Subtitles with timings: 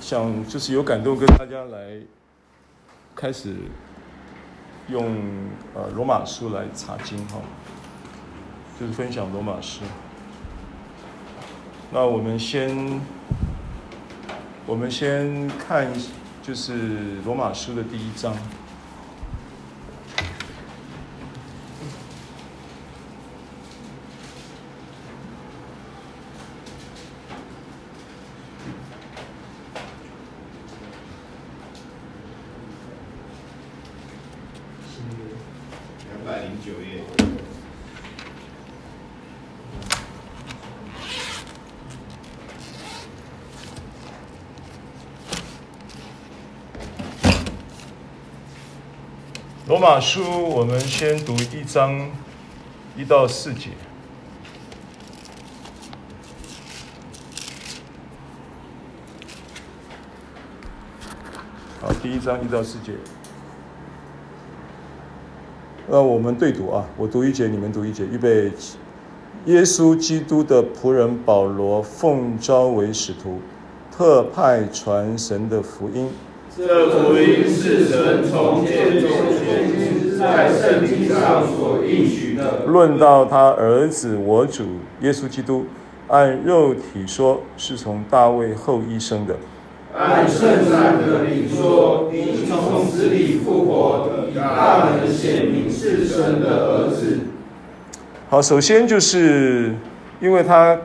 [0.00, 2.00] 想就是有感动，跟大家来
[3.14, 3.54] 开始
[4.88, 5.04] 用
[5.74, 7.40] 呃罗马书来查经哈，
[8.78, 9.82] 就是分享罗马书。
[11.92, 13.00] 那我们先
[14.66, 15.88] 我们先看
[16.42, 18.34] 就是罗马书的第一章。
[49.92, 52.10] 马书，我们先读一章
[52.96, 53.68] 一到四节。
[61.78, 62.92] 好，第一章一到四节。
[65.86, 68.50] 那我们对读啊，我读一节，你们读一节，预备。
[69.44, 73.42] 耶稣基督的仆人保罗，奉召为使徒，
[73.94, 76.08] 特派传神的福音。
[76.54, 79.81] 这福音是神从天中选知，
[80.22, 82.64] 在圣经上所应许的。
[82.66, 84.64] 论到他儿子我主
[85.00, 85.66] 耶稣基督，
[86.06, 89.34] 按肉体说，是从大卫后裔生的；
[89.92, 97.18] 按圣善的灵说，因从死里复活，以大能显明是神的儿子。
[98.28, 99.74] 好，首先就是
[100.20, 100.78] 因为他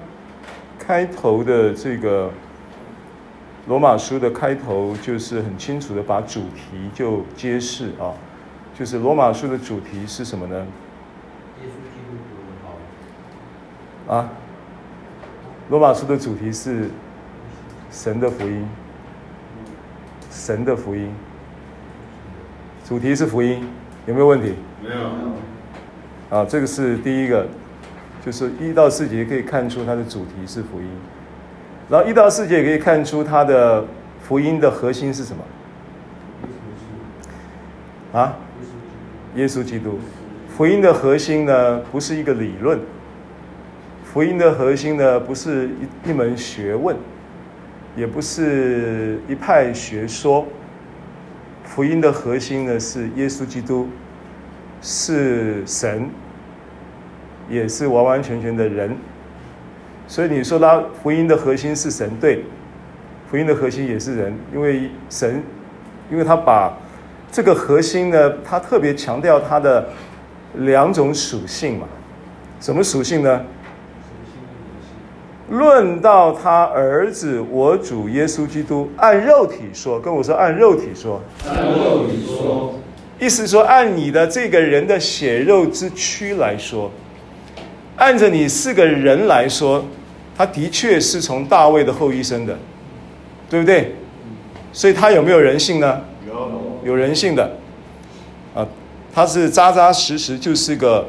[0.79, 2.31] 开头的这个。
[3.67, 8.15] 罗马书的开头就是很清楚的把主题就揭示啊，
[8.77, 10.55] 就是罗马书的主题是什么呢？
[10.55, 10.63] 耶
[11.65, 12.37] 稣基督福
[14.11, 14.15] 音。
[14.15, 14.29] 啊，
[15.69, 16.87] 罗马书的主题是
[17.89, 18.67] 神的福音，
[20.29, 21.11] 神的福音，
[22.85, 23.67] 主题是福音，
[24.05, 24.53] 有没有问题？
[24.83, 25.09] 没有。
[26.29, 27.47] 啊，这个是第一个，
[28.23, 30.87] 就是一到四节可以看出它的主题是福音。
[31.89, 33.83] 然后一到四节也可以看出它的
[34.21, 35.43] 福音的核心是什么？
[38.19, 38.35] 啊，
[39.37, 39.99] 耶稣基督。
[40.49, 42.79] 福音的核心呢，不是一个理论。
[44.03, 45.69] 福音的核心呢，不是
[46.03, 46.95] 一一门学问，
[47.95, 50.45] 也不是一派学说。
[51.63, 53.87] 福音的核心呢，是耶稣基督，
[54.81, 56.09] 是神，
[57.47, 58.97] 也是完完全全的人。
[60.07, 62.43] 所以你说他福音的核心是神，对，
[63.29, 65.43] 福音的核心也是人，因为神，
[66.09, 66.75] 因为他把
[67.31, 69.89] 这个核心呢，他特别强调他的
[70.55, 71.87] 两种属性嘛，
[72.59, 73.41] 什么属性呢？
[75.49, 82.75] 论到他儿子我主耶稣基督，按肉体说，跟我说按肉体说，按肉体说，
[83.17, 86.91] 意思说按你的这个人的血肉之躯来说。
[87.95, 89.83] 按着你是个人来说，
[90.37, 92.57] 他的确是从大卫的后裔生的，
[93.49, 93.95] 对不对？
[94.73, 96.01] 所以他有没有人性呢？
[96.87, 97.57] 有，人性的。
[98.55, 98.65] 啊，
[99.13, 101.07] 他是扎扎实实就是个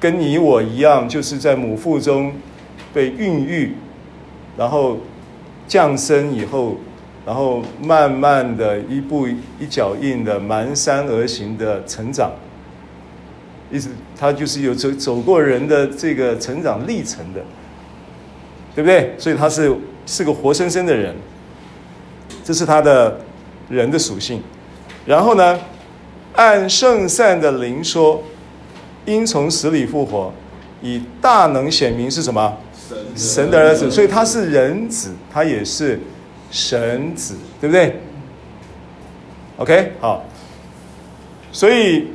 [0.00, 2.32] 跟你我一样，就是在母腹中
[2.92, 3.74] 被孕育，
[4.56, 4.98] 然后
[5.68, 6.76] 降生以后，
[7.24, 12.32] 然后慢慢的一步一脚印的蹒跚而行的成长。
[13.70, 13.88] 意思，
[14.18, 17.40] 他就是有走走过人的这个成长历程的，
[18.74, 19.14] 对不对？
[19.16, 19.74] 所以他是
[20.06, 21.14] 是个活生生的人，
[22.44, 23.20] 这是他的
[23.68, 24.42] 人的属性。
[25.06, 25.58] 然后呢，
[26.34, 28.22] 按圣善的灵说，
[29.04, 30.32] 因从死里复活，
[30.82, 32.56] 以大能显明是什么？
[33.16, 33.90] 神的，儿子。
[33.90, 36.00] 所以他是人子，他也是
[36.50, 38.00] 神子，对不对
[39.58, 40.24] ？OK，好。
[41.52, 42.08] 所以。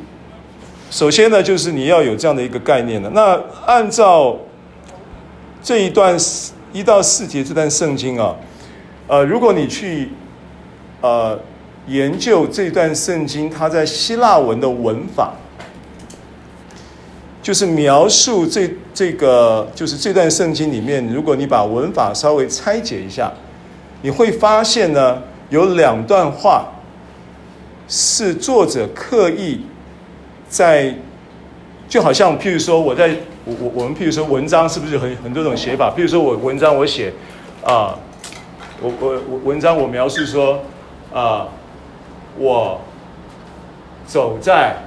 [0.92, 3.08] 首先呢，就是你要有这样的一个概念的。
[3.12, 4.36] 那按照
[5.62, 6.18] 这一段
[6.74, 8.36] 一到四节这段圣经啊，
[9.08, 10.10] 呃，如果你去
[11.02, 11.40] 呃
[11.88, 15.34] 研究这段圣经，它在希腊文的文法，
[17.42, 23.32] 就是描述这这个就是这段圣经里面，如果你把文法稍微拆解一下，
[24.02, 26.66] 你会发现呢，有两段话
[27.88, 29.62] 是作者刻意。
[30.52, 30.96] 在，
[31.88, 33.16] 就好像譬如说，我在
[33.46, 35.94] 我我我们譬如说文章是不是很很多种写法？
[35.96, 37.14] 譬如说我文章我写
[37.64, 37.94] 啊，
[38.82, 40.60] 我我我文章我描述说
[41.14, 41.48] 啊，
[42.40, 42.80] 我
[44.08, 44.78] 走在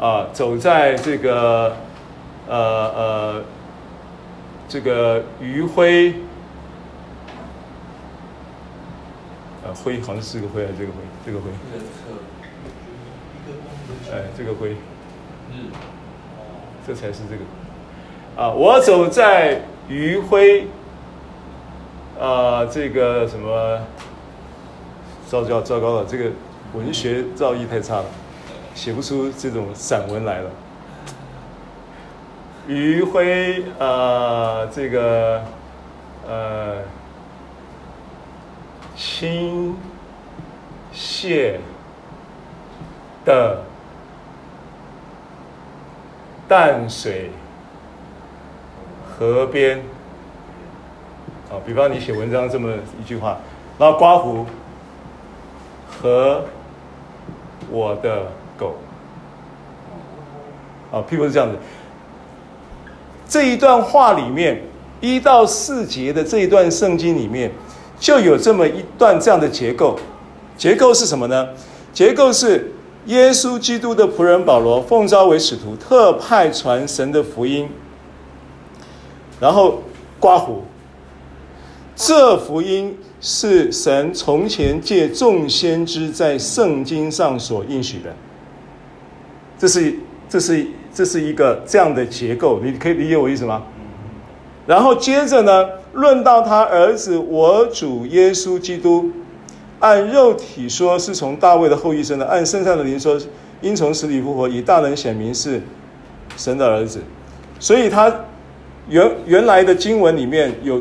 [0.00, 1.76] 啊走在这个
[2.48, 3.42] 呃呃
[4.68, 6.14] 这个余晖
[9.64, 10.98] 呃，灰好像是这个灰还是这个灰？
[11.26, 11.50] 这个灰。
[14.12, 14.76] 哎，这个灰。
[16.86, 17.42] 这才是这个。
[18.42, 20.66] 啊，我走在余晖。
[22.20, 23.80] 啊，这个什么？
[25.32, 26.30] 糟糕糟糕了，这个
[26.74, 28.04] 文学造诣太差了，
[28.74, 30.50] 写不出这种散文来了。
[32.66, 35.42] 余晖啊，这个
[36.28, 36.82] 呃，
[38.94, 39.74] 倾
[40.92, 41.56] 泻
[43.24, 43.62] 的
[46.46, 47.30] 淡水
[49.08, 49.78] 河边
[51.50, 53.38] 啊，比方你写文章这么一句话，
[53.78, 54.44] 然后刮胡
[56.00, 56.44] 和
[57.70, 58.26] 我的
[58.58, 58.76] 狗
[60.92, 61.56] 啊，譬如是这样子。
[63.28, 64.62] 这一段话里面，
[65.00, 67.50] 一到四节的这一段圣经里面，
[67.98, 69.98] 就有这么一段这样的结构。
[70.56, 71.48] 结构是什么呢？
[71.92, 72.72] 结构是
[73.06, 77.68] 耶稣基督的仆人保罗奉召为使徒，特派传神的福音。
[79.40, 79.82] 然后
[80.20, 80.62] 刮胡，
[81.96, 88.14] 这福音是神从前借众先知在圣经上所应许的。
[89.58, 89.94] 这是，
[90.28, 90.66] 这是。
[90.94, 93.62] 这是一个这样的结构，你可以理解我意思吗？
[94.66, 99.10] 然后接着呢，论到他儿子我主耶稣基督，
[99.80, 103.18] 按肉体说是从大卫的后裔生的，按圣上的灵说
[103.62, 105.62] 因从死里复活，以大能显明是
[106.36, 107.00] 神的儿子。
[107.58, 108.14] 所以他
[108.90, 110.78] 原原来的经文里面有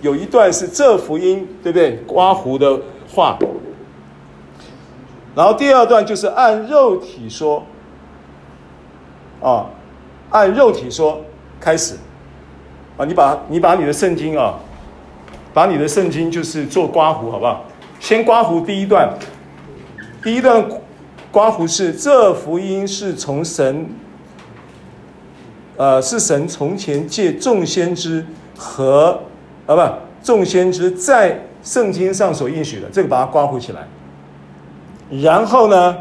[0.00, 1.96] 有一段是这福音，对不对？
[2.06, 2.80] 刮胡的
[3.12, 3.38] 话。
[5.34, 7.64] 然后第二段就是按肉体说。
[9.42, 9.64] 啊，
[10.28, 11.18] 按肉体说
[11.58, 11.94] 开始，
[12.98, 14.60] 啊，你把你把你的圣经啊，
[15.54, 17.64] 把你的圣经就是做刮胡，好不好？
[17.98, 19.16] 先刮胡第一段，
[20.22, 20.62] 第一段
[21.32, 23.88] 刮胡是这福音是从神，
[25.78, 28.26] 呃，是神从前借众先知
[28.58, 29.18] 和
[29.74, 33.86] 啊不众先知在圣经上所应许的，这个把它刮胡起来。
[35.22, 35.96] 然后呢，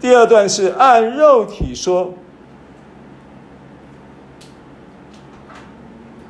[0.00, 2.12] 第二段是按肉体说。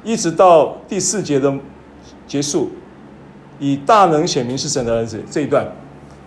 [0.03, 1.55] 一直到第四节的
[2.27, 2.71] 结束，
[3.59, 5.71] 以大能显明是神的儿子这一段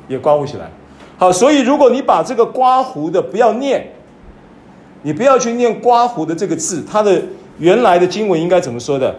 [0.08, 0.70] 也刮胡起来。
[1.18, 3.92] 好，所以如果你把这个刮胡的不要念，
[5.02, 7.20] 你不要去念刮胡的这个字，它的
[7.58, 9.16] 原来的经文应该怎么说的？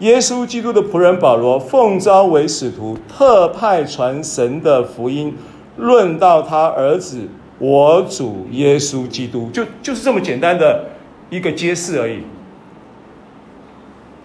[0.00, 5.34] 耶稣基督的仆人保罗奉召为使徒，特派传神的福音，
[5.76, 7.28] 论到他儿子
[7.58, 10.84] 我主耶稣基督，就就是这么简单的
[11.30, 12.22] 一个揭示而已。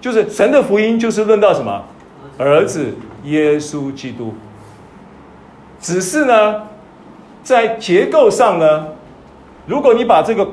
[0.02, 1.84] 就是神的福音，就是论到什么？
[2.38, 2.94] 儿子
[3.24, 4.34] 耶稣基督。
[5.80, 6.64] 只是呢，
[7.44, 8.88] 在结构上呢，
[9.66, 10.48] 如果你把这个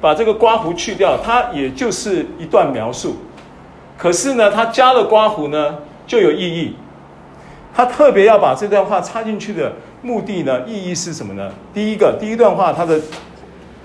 [0.00, 3.16] 把这个刮胡去掉，它也就是一段描述。
[3.96, 6.74] 可是呢，他加了刮胡呢，就有意义。
[7.74, 9.72] 他特别要把这段话插进去的
[10.02, 11.52] 目的呢，意义是什么呢？
[11.74, 13.00] 第一个，第一段话它的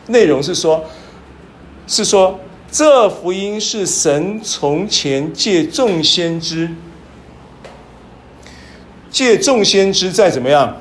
[0.08, 0.84] 内容是说，
[1.88, 2.40] 是说。
[2.74, 6.70] 这福音是神从前借众先知，
[9.10, 10.78] 借众先知在怎么样，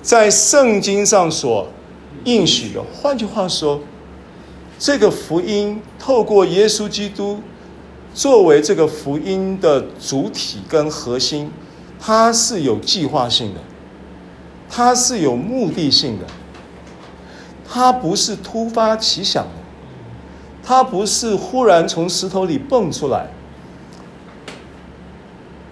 [0.00, 1.68] 在圣经上所
[2.24, 2.82] 应许的。
[2.94, 3.78] 换句话说，
[4.78, 7.42] 这个福音透过耶稣基督
[8.14, 11.50] 作为这个福音的主体跟核心，
[12.00, 13.60] 它是有计划性的，
[14.70, 16.24] 它是有目的性的，
[17.68, 19.50] 它不是突发奇想的。
[20.66, 23.28] 他不是忽然从石头里蹦出来，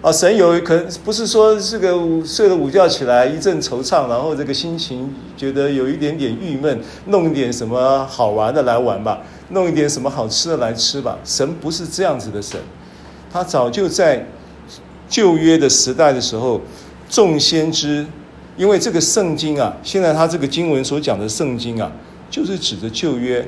[0.03, 0.11] 啊！
[0.11, 9.19] 神有可能不是说这个睡了午觉起来一阵惆怅，然后这个心情觉得有一点点郁闷，弄一点什么好玩的来玩吧，
[9.53, 11.17] 弄一点什么好吃的来吃吧。
[11.23, 12.59] 神不是这样子的神，
[13.31, 14.25] 他早就在
[15.07, 16.59] 旧约的时代的时候，
[17.09, 18.05] 众先知，
[18.57, 21.91] 因为这个圣经啊，现在他这个经文所讲的圣经啊，
[22.29, 23.47] 就是指着旧约。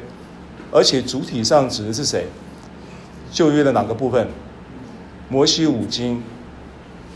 [0.71, 2.25] 而且主体上指的是谁？
[3.31, 4.27] 旧约的哪个部分？
[5.29, 6.21] 摩西五经、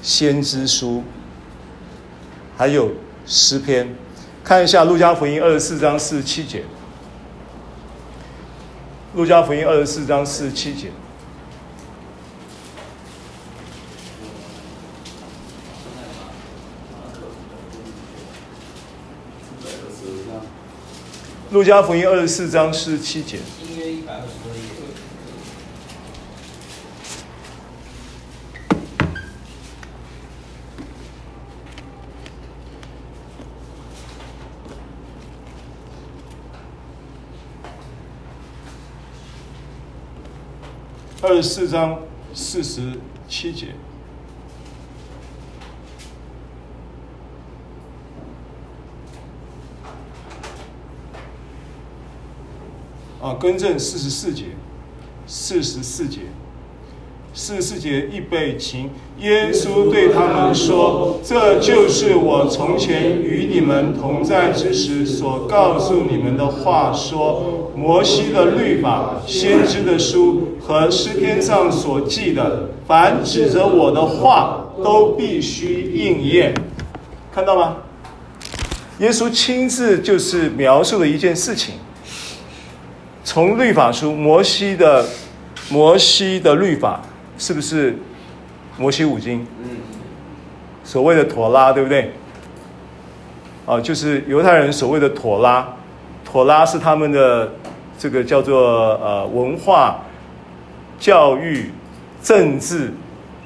[0.02, 1.04] 先知书，
[2.56, 2.92] 还有
[3.26, 3.94] 诗篇。
[4.44, 6.60] 看一下《路加福音》二十四章四十七节，
[9.16, 10.92] 《路加福音》二十四章四十七节。
[21.52, 23.40] 路加福音二十四章四十七节。
[23.60, 24.80] 新约一百二十多页。
[41.22, 42.00] 二十四章
[42.34, 42.94] 四十
[43.28, 43.68] 七节。
[53.22, 54.46] 啊，更正四十四节，
[55.28, 56.22] 四十四节，
[57.34, 66.94] 四十四节预备，请耶稣对他们说：“这就是我从前与你们同在之时所告诉你们的话。
[66.94, 76.54] 说摩西的律法、先知的书和诗篇上所记的，凡指着我的话，都必须应验。”
[77.34, 77.78] 看到吗？
[79.00, 81.76] 耶稣亲自就是描述了一件事情。
[83.24, 85.06] 从律法书，摩西的
[85.70, 87.02] 摩西的律法
[87.38, 87.98] 是不是
[88.78, 89.48] 摩西五经？
[90.84, 92.12] 所谓的妥拉，对不对？
[93.66, 95.76] 啊，就是犹太人所谓的妥拉，
[96.26, 97.54] 妥拉是他们的
[98.00, 100.00] 这个叫做呃文化、
[100.98, 101.70] 教育、
[102.24, 102.92] 政治、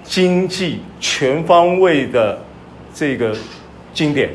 [0.05, 2.39] 经济全方位的
[2.93, 3.35] 这个
[3.93, 4.29] 经典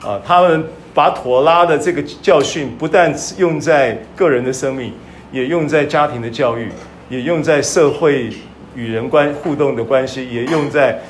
[0.00, 0.64] 啊，他们。
[0.94, 4.92] 把妥拉的这个教训，不但用在个人的生命，
[5.32, 6.68] 也用在家庭的教育，
[7.08, 8.30] 也用在社会
[8.76, 11.00] 与人关互动的关系，也用在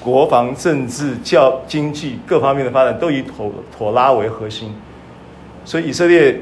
[0.00, 4.74] 国防、政治、教、经济各方面的发展，都以妥妥拉为核心。
[5.64, 6.36] 所以以色列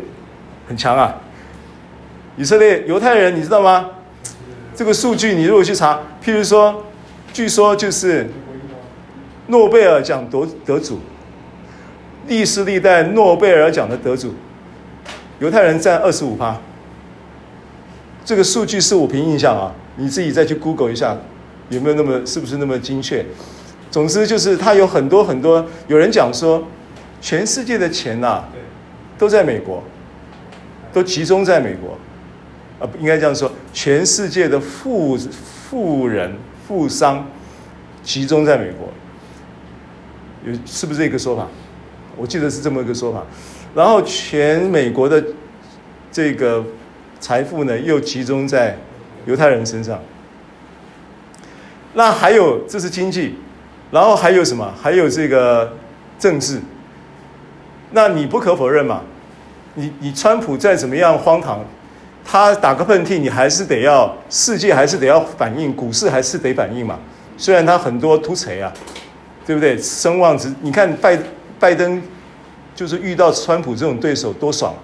[0.69, 1.15] 很强啊！
[2.37, 3.91] 以色列犹太人，你知道吗？
[4.75, 6.85] 这个数据你如果去查，譬如说，
[7.33, 8.29] 据说就是
[9.47, 11.01] 诺贝尔奖得得主。
[12.27, 14.35] 历史历代诺贝尔奖的得主，
[15.39, 16.57] 犹太人占二十五趴。
[18.25, 21.17] 这个数据是我凭印象啊，你自己再去 Google 一下，
[21.69, 23.25] 有没有那么是不是那么精确？
[23.93, 26.65] 总之就是他有很多很多，有人讲说，
[27.21, 28.43] 全世界的钱呐，
[29.17, 29.81] 都在美国，
[30.97, 31.91] 都集中在美国，
[32.81, 36.35] 啊，应该这样说，全世界的富富人
[36.67, 37.23] 富商
[38.03, 38.89] 集中在美国，
[40.47, 41.47] 有是不是这个说法？
[42.17, 43.23] 我记得是这么一个说法，
[43.75, 45.23] 然后全美国的
[46.11, 46.65] 这个
[47.21, 48.79] 财富呢，又集中在
[49.27, 50.01] 犹太人身上。
[51.93, 53.35] 那还有，这是经济，
[53.91, 54.73] 然后还有什么？
[54.81, 55.75] 还有这个
[56.19, 56.59] 政治。
[57.91, 59.03] 那你不可否认嘛？
[59.77, 61.65] 你你川普再怎么样荒唐，
[62.25, 66.99] 他打个喷嚏，你还是得要世界还是得要反应，股市还是得反应嘛。
[67.39, 68.73] 虽然他很多突锤啊，
[69.47, 69.79] 对不对？
[69.81, 71.17] 声望值，你看拜。
[71.59, 72.03] 拜登
[72.75, 74.75] 就是遇到川普这种对手多爽！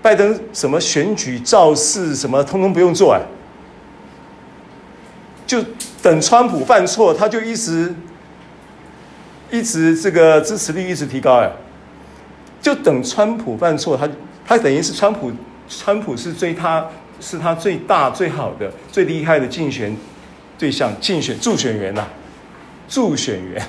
[0.00, 3.20] 拜登什么选举造势什么通通不用做哎，
[5.44, 5.60] 就
[6.00, 7.92] 等川普犯错，他就一直
[9.50, 11.50] 一直这个支持率一直提高哎，
[12.64, 14.08] 就等川普犯错，他
[14.46, 15.30] 他等于是川普，
[15.68, 16.88] 川普是追他
[17.20, 19.94] 是他最大最好的最厉害的竞选
[20.58, 22.08] 对象，竞选助选员呐、啊，
[22.88, 23.62] 助选员。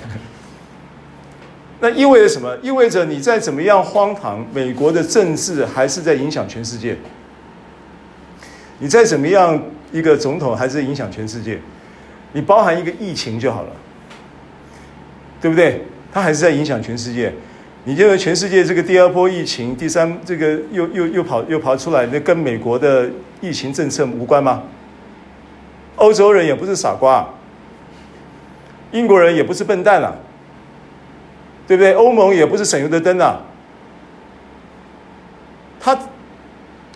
[1.82, 2.58] 那意味着什么？
[2.64, 6.98] 意味着你再怎么样荒唐，美国的政治还是在影响全世界。
[8.80, 9.62] 你再怎么样
[9.92, 11.60] 一个总统，还是影响全世界。
[12.32, 13.70] 你包含一个疫情就好了，
[15.42, 15.86] 对不对？
[16.14, 17.34] 它还是在影响全世界。
[17.86, 24.64] 你认为全世界这个第二波疫情、第三这个又又又跑又跑出来，那跟美国的疫情政策无关吗？
[25.96, 27.28] 欧洲人也不是傻瓜，
[28.92, 30.14] 英国人也不是笨蛋啊。
[31.68, 31.94] 对不对？
[31.94, 33.42] 欧盟也不是省油的灯啊，
[35.80, 35.98] 他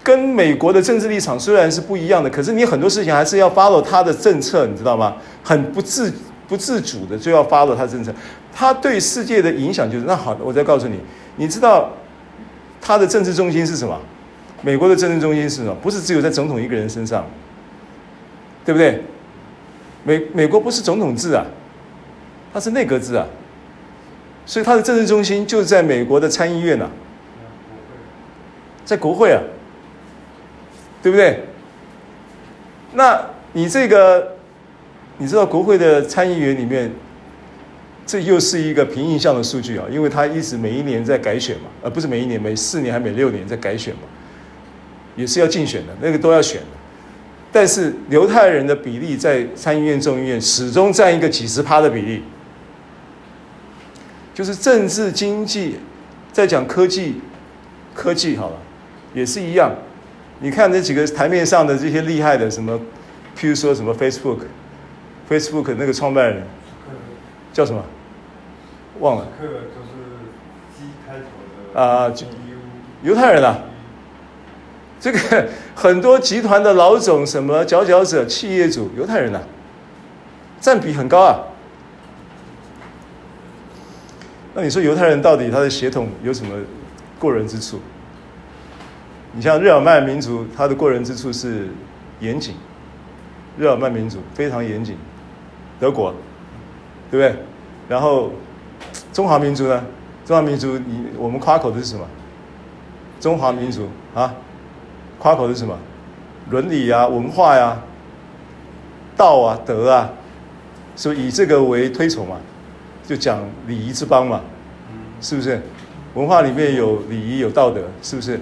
[0.03, 5.15] 跟美国的政治立场虽然是不一样的，可是你很多事情还是要 follow 他的政策，你知道吗？
[5.43, 6.13] 很不自
[6.50, 8.13] 不自主的就要发了他政策。
[8.51, 11.00] 他对世界的影响就是那好，我再告诉你，
[11.38, 11.91] 你知道
[12.82, 13.98] 他的政治中心是什么？
[14.62, 15.74] 美国的政治中心是什么？
[15.75, 17.25] 不是只有在总统一个人身上，
[18.65, 19.01] 对不对？
[20.03, 21.46] 美美国不是总统制啊，
[22.51, 23.25] 它是内阁制啊。
[24.46, 26.89] 所以他的政治中心就在美国的参议院呐、
[28.84, 29.39] 在国会啊，
[31.03, 31.44] 对不对？
[32.94, 33.22] 那
[33.53, 34.38] 你这个，
[35.19, 36.91] 你知道国会的参议员里面，
[38.05, 44.01] 这又是一个凭印象的数据啊，因为他一直每一年在改选嘛，而不是每一年，每四年还每六年在改选嘛，
[45.15, 46.67] 也是要竞选的，那个都要选的。
[47.51, 52.23] 但是犹太人的比例在参议院、众议院始终占一个几十趴的比例。
[54.33, 55.75] 就是政治经济，
[56.31, 57.15] 在讲科技，
[57.93, 58.55] 科技好了，
[59.13, 59.75] 也是一样。
[60.39, 62.79] 你看这几个台面上的这些厉害的什么，
[63.38, 64.38] 譬如说什么 Facebook
[65.29, 66.43] Facebook，Facebook 那个创办人
[67.53, 67.83] 叫什么？
[69.00, 69.27] 忘了。
[71.74, 72.12] 啊，
[73.03, 73.59] 犹太人啊。
[75.00, 79.43] 这个很多集团的老总、什么佼佼者、企业主，犹太人呐、啊，
[80.59, 81.39] 占比很高啊。
[84.53, 86.53] 那你说犹太人到底他的血统有什么
[87.17, 87.79] 过人之处？
[89.31, 91.69] 你像日耳曼民族，他的过人之处是
[92.19, 92.55] 严谨。
[93.57, 94.98] 日耳曼民族非常严谨，
[95.79, 96.13] 德国，
[97.09, 97.41] 对不对？
[97.88, 98.31] 然后
[99.13, 99.83] 中华民族呢？
[100.25, 102.05] 中华民族，你我们夸口的是什么？
[103.19, 104.33] 中华民族啊，
[105.17, 105.75] 夸口的是什么？
[106.50, 107.83] 伦理、啊，文化呀、啊，
[109.17, 110.09] 道啊，德啊，
[110.95, 112.38] 所以以这个为推崇嘛，
[113.07, 114.41] 就讲礼仪之邦嘛，
[115.19, 115.62] 是不是？
[116.13, 118.39] 文化里面有礼仪，有道德，是不是？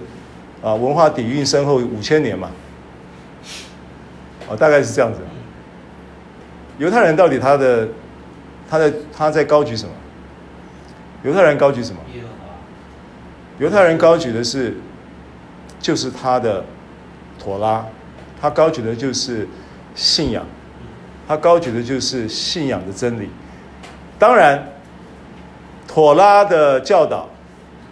[0.61, 2.49] 啊，文化底蕴深厚五千年嘛，
[4.49, 5.19] 哦，大概是这样子。
[6.77, 7.87] 犹太人到底他的，
[8.69, 9.91] 他在他在高举什么？
[11.23, 11.99] 犹太人高举什么？
[13.59, 14.77] 犹太人高举的是，
[15.79, 16.63] 就是他的
[17.39, 17.83] 妥拉，
[18.39, 19.47] 他高举的就是
[19.95, 20.45] 信仰，
[21.27, 23.29] 他高举的就是信仰的真理。
[24.19, 24.63] 当然，
[25.87, 27.27] 妥拉的教导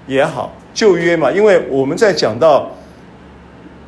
[0.06, 2.70] 也好，旧约嘛，因为我们在讲到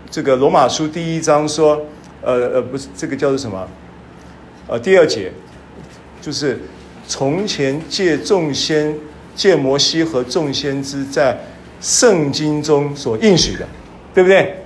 [0.09, 1.79] 这个罗马书第一章说，
[2.23, 3.67] 呃呃，不是这个叫做什么？
[4.67, 5.31] 呃，第二节
[6.21, 6.59] 就是
[7.07, 8.95] 从前借众先。
[9.37, 11.37] 借摩西和众先知在
[11.79, 13.67] 圣经中所应许的，
[14.11, 14.63] 对不对？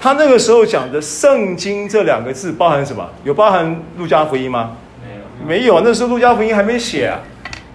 [0.00, 3.08] 他那个时候讲的“圣经”这两个字包含什么？
[3.22, 4.76] 有包含路加福音吗？
[5.00, 5.80] 没有，没有。
[5.82, 7.20] 那时候路加福音还没写啊。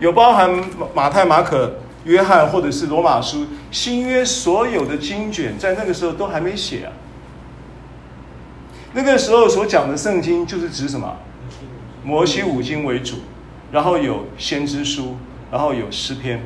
[0.02, 0.54] 有包含
[0.94, 3.48] 马太、马可、约翰，或者是罗马书。
[3.72, 6.92] 新约所有的经卷在那个时候都还没写啊。
[8.92, 11.16] 那个时候所讲的圣经就是指什么？
[12.06, 13.18] 摩西五经为主，
[13.72, 15.18] 然后有先知书。
[15.52, 16.42] 然后有诗篇，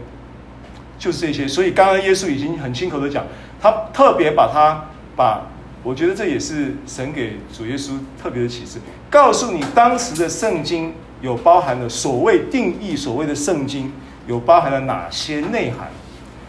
[1.00, 1.48] 就是这些。
[1.48, 3.26] 所以刚刚耶稣已经很亲口的讲，
[3.60, 5.48] 他特别把他把，
[5.82, 8.78] 我觉得这也是神给主耶稣特别的启示，
[9.10, 13.92] 告诉你当时的圣经有包含了所谓定义所谓的圣经
[14.28, 15.88] 有包含了哪些内涵。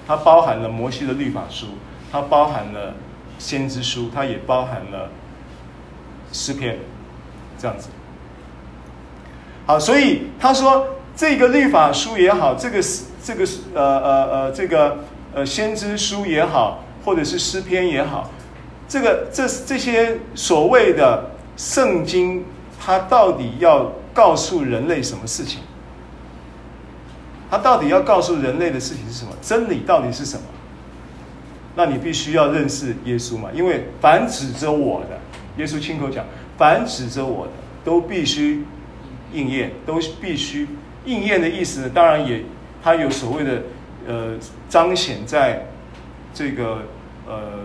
[0.07, 1.67] 它包含了摩西的律法书，
[2.11, 2.95] 它包含了
[3.39, 5.09] 先知书，它也包含了
[6.33, 6.79] 诗篇，
[7.57, 7.89] 这样子。
[9.71, 10.87] 好，所以他说。
[11.17, 12.83] 这个律法书也好，这个
[13.23, 14.97] 这个呃呃呃这个
[15.35, 18.31] 呃先知书也好，或者是诗篇也好，
[18.89, 22.43] 这个这这些所谓的圣经，
[22.81, 25.61] 它到底要告诉人类什么事情？
[27.51, 29.33] 它到底要告诉人类的事情是什么？
[29.43, 30.43] 真理到底是什么？
[31.77, 35.19] 那你必须要认识耶稣嘛，因为凡指着我的，
[35.59, 36.25] 耶稣亲口讲，
[36.57, 37.53] 凡指着我的
[37.85, 38.65] 都必须
[39.33, 40.67] 应验，都必须。
[41.07, 42.43] 应验的意思呢，当然也，
[42.85, 43.63] 它有所谓的，
[44.07, 44.35] 呃，
[44.69, 45.67] 彰显在，
[46.35, 46.83] 这个
[47.27, 47.61] 呃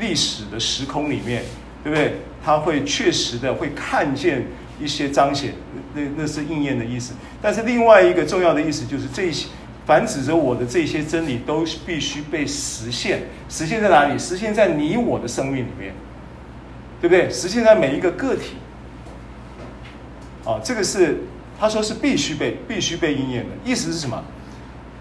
[0.00, 1.42] 历史的时空里面，
[1.84, 2.14] 对不对？
[2.42, 4.46] 他会确实的会看见
[4.80, 5.52] 一些彰显，
[5.92, 7.12] 那那是应验的意思。
[7.42, 9.48] 但是另外一个重要的意思就是，这些
[9.84, 13.24] 凡指着我的这些真理，都必须被实现。
[13.50, 14.18] 实现在哪里？
[14.18, 15.92] 实现在你我的生命里面，
[16.98, 17.28] 对不对？
[17.28, 18.56] 实现在每一个个体。
[20.52, 21.18] 啊，这个是。
[21.62, 24.24] 他说是必须被必须被应验的，意思是什么？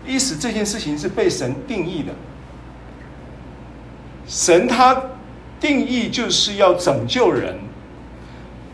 [0.05, 2.11] 意思这件事情是被神定义的。
[4.27, 5.03] 神他
[5.57, 7.55] 定义就是要拯救人，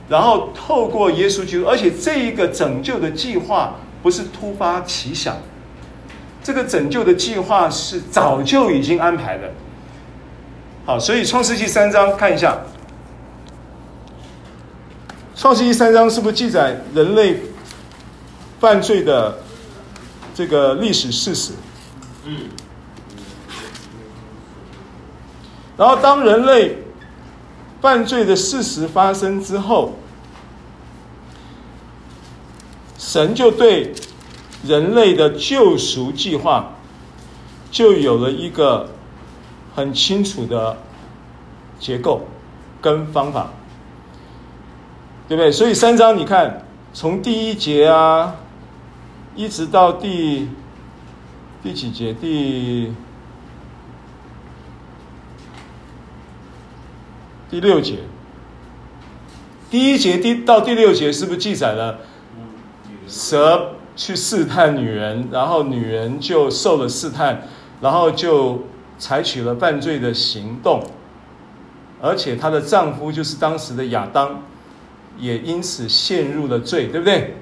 [0.09, 5.37] 然后透过耶稣基督，而且这一个拯救的计划不是突发奇想，
[6.41, 9.51] 这个拯救的计划是早就已经安排的。
[10.87, 12.57] 好，所以创世纪三章看一下，
[15.35, 17.39] 创世纪三章是不是记载人类？
[18.57, 19.37] 犯罪的
[20.33, 21.51] 这个历史事实，
[22.23, 22.47] 嗯，
[25.77, 26.77] 然后当人类
[27.81, 29.95] 犯罪的事实发生之后，
[32.97, 33.93] 神就对
[34.63, 36.71] 人类的救赎计划
[37.69, 38.89] 就有了一个
[39.75, 40.77] 很清楚的
[41.77, 42.25] 结构
[42.81, 43.51] 跟方法，
[45.27, 45.51] 对不对？
[45.51, 48.35] 所以三章你看，从第一节啊。
[49.37, 50.47] 一直到第
[51.61, 52.13] 第几节？
[52.13, 52.93] 第
[57.49, 57.97] 第六节。
[59.69, 61.99] 第一节第到第六节是不是记载了
[63.09, 67.41] 蛇去试探女人，然后女人就受了试探，
[67.81, 68.63] 然后就
[68.97, 70.81] 采取了犯罪的行动，
[72.01, 74.41] 而且她的丈夫就是当时的亚当，
[75.17, 77.35] 也因此陷入了罪，对不对？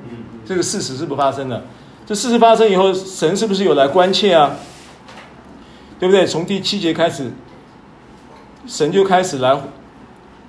[0.45, 1.65] 这个事实是不发生的。
[2.05, 4.57] 这事实发生以后，神是不是有来关切啊？
[5.99, 6.25] 对不对？
[6.25, 7.31] 从第七节开始，
[8.67, 9.61] 神就开始来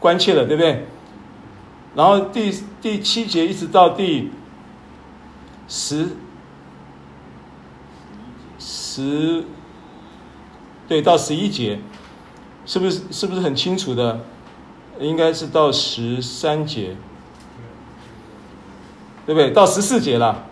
[0.01, 0.87] 关切了，对不对？
[1.95, 4.31] 然后第第七节一直到第
[5.69, 6.09] 十
[8.59, 9.45] 十，
[10.89, 11.79] 对，到十一节，
[12.67, 14.21] 是不是是不是很清楚的？
[14.99, 16.97] 应该是到十三节，
[19.27, 19.51] 对不对？
[19.51, 20.45] 到十四节了。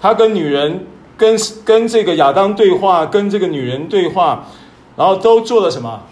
[0.00, 4.46] 他跟女人跟跟这个亚当对话，跟这个女人对话，
[4.96, 6.02] 然后都做了什么？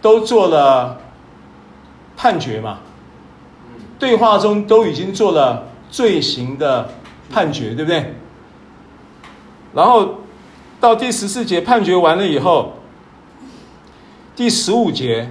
[0.00, 1.00] 都做了
[2.16, 2.78] 判决嘛。
[3.98, 6.88] 对话中都已经做了罪行的
[7.30, 8.14] 判决，对不对？
[9.74, 10.16] 然后
[10.80, 12.74] 到第十四节判决完了以后。
[14.34, 15.30] 第十五节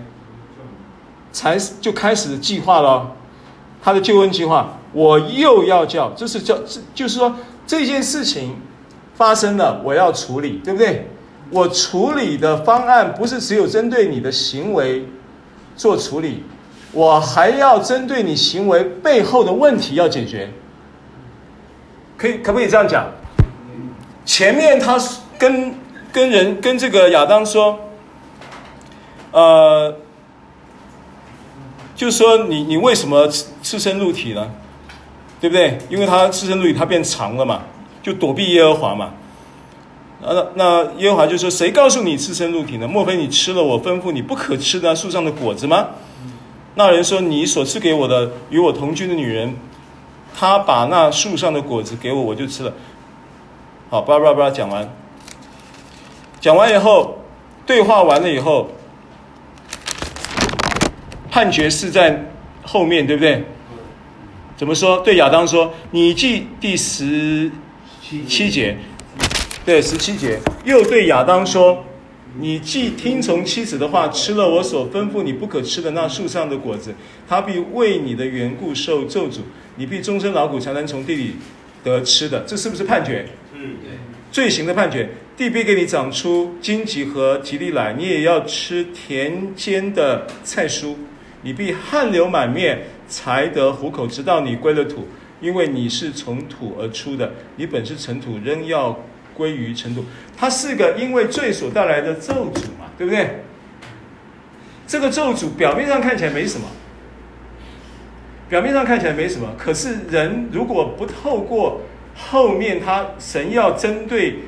[1.31, 3.15] 才就开始计划了，
[3.81, 8.55] 他的救恩计划，我又要叫，这是叫，这就是说这件事情
[9.15, 11.07] 发生了，我要处理，对不对？
[11.49, 15.05] 我处理的方案不是只有针对你的行为
[15.75, 16.43] 做处理，
[16.91, 20.49] 我还要针对你行为背后的问题要解决。
[22.17, 23.07] 可以可不可以这样讲？
[24.25, 24.97] 前面他
[25.37, 25.73] 跟
[26.11, 27.79] 跟人跟这个亚当说。
[29.33, 29.95] 呃，
[32.01, 33.29] 就是说你你为什么
[33.61, 34.49] 赤身露体呢？
[35.39, 35.77] 对不对？
[35.87, 37.61] 因为他赤身露体，他变长了嘛，
[38.01, 39.11] 就躲避耶和华嘛。
[40.19, 42.87] 那那耶和华就说：“谁告诉你赤身露体呢？
[42.87, 45.89] 莫非你吃了我吩咐你不可吃的树上的果子吗？”
[46.73, 49.55] 那人说：“你所赐给我的与我同居的女人，
[50.35, 52.73] 她把那树上的果子给我，我就吃了。”
[53.91, 54.91] 好，巴拉巴拉巴拉讲完，
[56.39, 57.19] 讲完以后，
[57.63, 58.69] 对话完了以后。
[61.31, 62.23] 判决是在
[62.61, 63.41] 后面，对不对？
[64.57, 64.99] 怎么说？
[64.99, 67.49] 对亚当说：“你记第十
[68.27, 68.77] 七节，
[69.65, 71.83] 对十七节，又对亚当说：
[72.39, 76.93] 你既听从妻子的话，吃了我所吩咐你不可吃的那树上的果子，
[77.27, 79.39] 他必为你的缘故受咒诅，
[79.77, 81.37] 你必终身劳苦，才能从地里
[81.83, 82.41] 得吃的。
[82.41, 83.25] 这是不是判决？
[83.55, 83.91] 嗯，对，
[84.31, 85.09] 罪行的判决。
[85.35, 90.93] 地必给你长出荆棘和蒺藜来，你也要吃田间的菜蔬。”
[91.43, 95.07] 你必汗流满面，才得糊口，直到你归了土，
[95.41, 98.99] 因为你是从土而出的，你本是尘土，仍要
[99.33, 100.05] 归于尘土。
[100.37, 103.41] 它是个因为罪所带来的咒诅嘛，对不对？
[104.85, 106.67] 这个咒诅表面上看起来没什么，
[108.47, 111.81] 表面上看起来没什么，可是人如果不透过
[112.15, 114.39] 后面他神要针对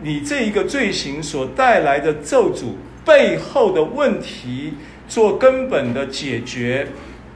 [0.00, 2.72] 你这一个罪行所带来的咒诅
[3.04, 4.74] 背后的问题。
[5.08, 6.88] 做根本的解决，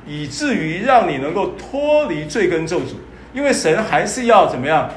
[0.07, 2.95] 以至于让你能够脱离罪根咒诅，
[3.35, 4.91] 因为神还是要怎么样？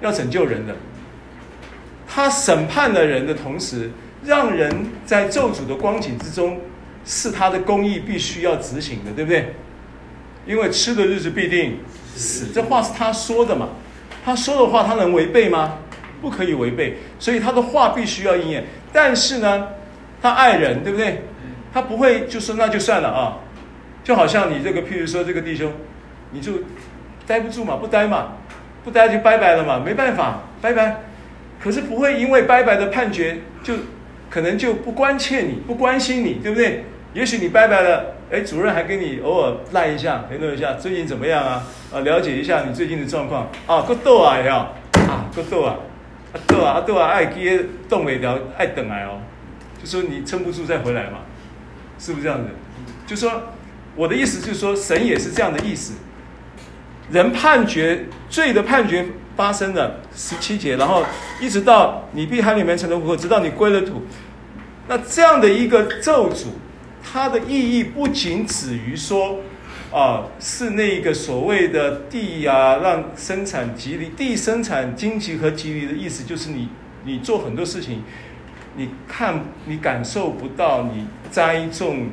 [0.00, 0.76] 要拯救人的。
[2.06, 3.90] 他审判了人的同时，
[4.24, 4.72] 让人
[5.04, 6.60] 在咒诅的光景之中，
[7.04, 9.54] 是他的公义必须要执行的，对不对？
[10.46, 11.78] 因为吃的日子必定
[12.14, 13.68] 死，这话是他说的嘛？
[14.24, 15.78] 他说的话，他能违背吗？
[16.20, 18.64] 不可以违背，所以他的话必须要应验。
[18.92, 19.68] 但是呢，
[20.20, 21.22] 他爱人，对不对？
[21.72, 23.38] 他不会就说那就算了啊，
[24.02, 25.72] 就好像你这个，譬如说这个弟兄，
[26.32, 26.52] 你就
[27.26, 28.32] 待不住嘛，不待嘛，
[28.84, 31.00] 不待就拜拜了嘛，没办法，拜拜。
[31.60, 33.74] 可是不会因为拜拜的判决，就
[34.30, 36.84] 可能就不关切你，不关心你，对不对？
[37.14, 41.64] 也许你拜拜了，哎，主任还跟你偶尔赖一下，联络一下，最近怎么样啊？
[41.92, 44.56] 啊，了解一下你最近的状况啊，够逗啊，要
[45.08, 45.76] 啊，够逗啊，
[46.32, 49.20] 啊逗啊，啊逗啊，爱接动尾条，爱等来哦，
[49.82, 51.18] 就说你撑不住再回来嘛。
[51.98, 52.48] 是不是这样子？
[53.06, 53.42] 就说
[53.96, 55.94] 我的意思就是说，神也是这样的意思。
[57.10, 61.04] 人判决罪的判决发生了十七节，然后
[61.40, 64.02] 一直到你必汗里面成了糊，直到你归了土。
[64.86, 66.48] 那这样的一个咒诅，
[67.02, 69.40] 它的意义不仅止于说
[69.90, 76.68] 啊，是那个所谓的地啊，让生产吉利，地生产荆棘和吉利的意思，就是你
[77.04, 78.02] 你做很多事情。
[78.76, 82.08] 你看，你感受不到，你栽种，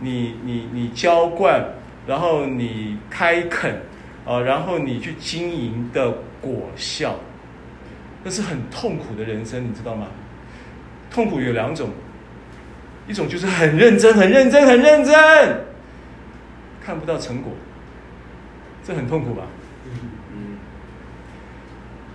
[0.00, 1.64] 你你你浇灌，
[2.06, 3.82] 然后你开垦，
[4.26, 7.18] 啊，然后你去经营的果效，
[8.22, 10.08] 那是很痛苦的人生，你知道吗？
[11.10, 11.90] 痛苦有两种，
[13.08, 15.14] 一种就是很认真、很认真、很认真，
[16.84, 17.52] 看不到成果，
[18.84, 19.44] 这很痛苦吧？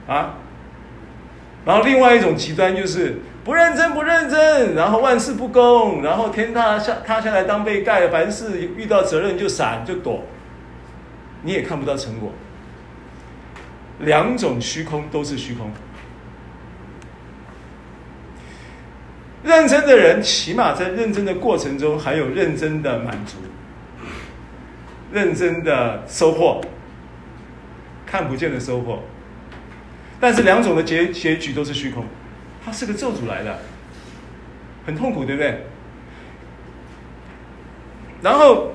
[0.08, 0.36] 啊？
[1.66, 3.20] 然后另外一种极端就是。
[3.44, 10.24] 不认真，不认真，然后万事不公，然后天塌下塌下来当被盖，凡事遇到责任就闪就躲，
[11.42, 12.32] 你也看不到成果。
[14.00, 15.72] 两种虚空都是虚空。
[19.44, 23.38] 认真的人，起码在认真的过程中还有认真的满足，
[25.12, 26.62] 认真的收获，
[28.06, 29.00] 看不见的收获。
[30.20, 32.06] 但是两种的结结局都是虚空，
[32.64, 33.60] 它是个咒诅来的，
[34.86, 35.66] 很痛苦，对不对？
[38.22, 38.72] 然后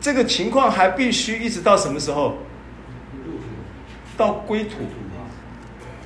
[0.00, 2.38] 这个情况还必须一直到什么时候？
[4.16, 4.78] 到归土，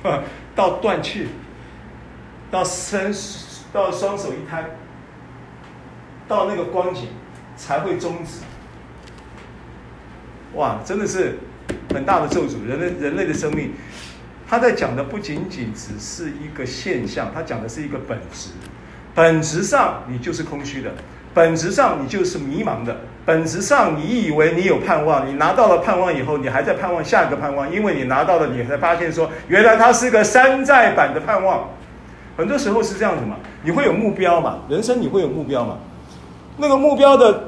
[0.55, 1.27] 到断气。
[2.51, 3.13] 到伸，
[3.71, 4.65] 到双手一摊，
[6.27, 7.09] 到那个光景
[7.55, 8.39] 才会终止。
[10.55, 11.37] 哇，真的是
[11.93, 12.65] 很大的咒诅！
[12.65, 13.73] 人类人类的生命，
[14.49, 18.49] 他在讲的不仅仅只是一个现象，他讲的是一个本质。
[19.13, 20.91] 本质上你就是空虚的，
[21.35, 31.69] 本质上你就是迷茫的，本质上你以为你有盼望，你拿到了盼望以后，你还在盼望下一个盼望，因为你拿到了，你才发现说，原来它是个山寨版的盼望。
[32.35, 34.59] 很多时候是这样子嘛，你会有目标嘛？
[34.67, 35.77] 人生你会有目标嘛？
[36.57, 37.43] 那个目标的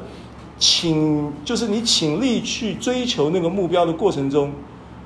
[0.59, 4.51] 请，就是你倾力去追求那个目标的过程中，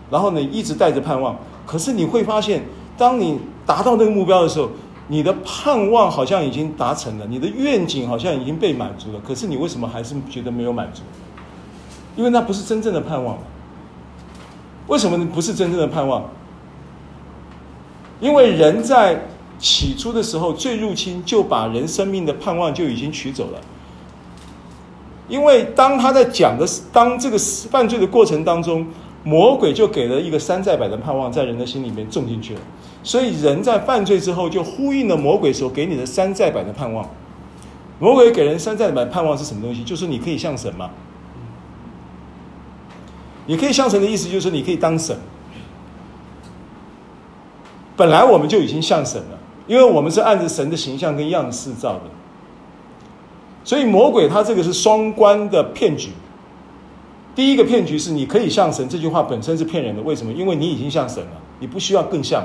[0.10, 1.38] 然后你一直带着盼望。
[1.66, 2.64] 可是你会发现，
[2.98, 4.70] 当你达到那个目标的时候，
[5.08, 9.20] 你的盼望好像已经达成了，你的愿景好像已经被满足了。
[9.26, 11.02] 可是你为什么还是觉得没有满足？
[12.16, 13.38] 因为那不是真正的盼望。
[14.88, 16.24] 为什么不是真正的盼望？
[18.20, 19.22] 因为人在。
[19.58, 23.62] 起初的时候，最入侵就把人生命的盼望就已经取走了。
[25.30, 27.38] 因为当他在讲的，当这个
[27.72, 28.86] 犯罪的过程当中，
[29.26, 32.62] 魔鬼就给了一个山寨版的盼望，在人的心里面种进去了。
[33.04, 37.10] 所以人在犯罪之后，就呼应了魔鬼所给你的山寨版的盼望。
[38.00, 39.84] 魔鬼给人山寨版盼望是什么东西？
[39.84, 40.90] 就是你可以像神嘛。
[43.48, 45.18] 你可以像神的意思，就是你可以当神。
[47.98, 49.40] 本来我们就已经像神了。
[49.68, 52.02] 因为我们是按着神的形象跟样式造的，
[53.64, 56.12] 所以魔鬼他这个是双关的骗局。
[57.36, 60.02] 第一个骗局是你可以像神，这句话本身是骗人的。
[60.02, 60.32] 为什么？
[60.32, 62.44] 因为你已经像神了，你不需要更像。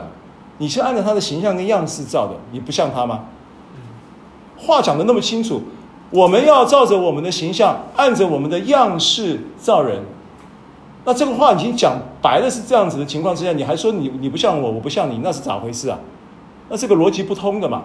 [0.59, 3.21] 你是按照他的形象跟样式造的，你不像他吗？
[4.59, 5.63] 话讲得那么清楚，
[6.11, 10.03] 我们要照着我们的形象，按着我们的样式造人。
[11.05, 15.99] 那这个话已经讲白了，是这样子的情况之下，你还说你你不像我，我不像你，那是咋回事啊？
[16.69, 17.85] 那这个逻辑不通的嘛，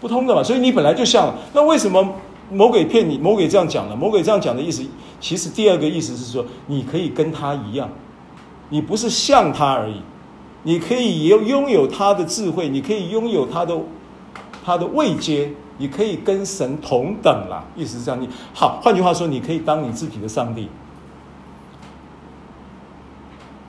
[0.00, 1.34] 不通的嘛，所以你本来就像了。
[1.52, 2.14] 那为什么
[2.50, 3.18] 魔鬼骗你？
[3.18, 4.82] 魔鬼这样讲了，魔鬼这样讲的意思，
[5.20, 7.90] 其实第二个意思是说，你可以跟他一样，
[8.68, 10.02] 你不是像他而已，
[10.62, 13.78] 你可以拥拥有他的智慧，你可以拥有他的
[14.64, 17.64] 他的位阶，你可以跟神同等啦。
[17.76, 20.68] 意思是这样，你好，换句话说，你可以当你自己的上帝，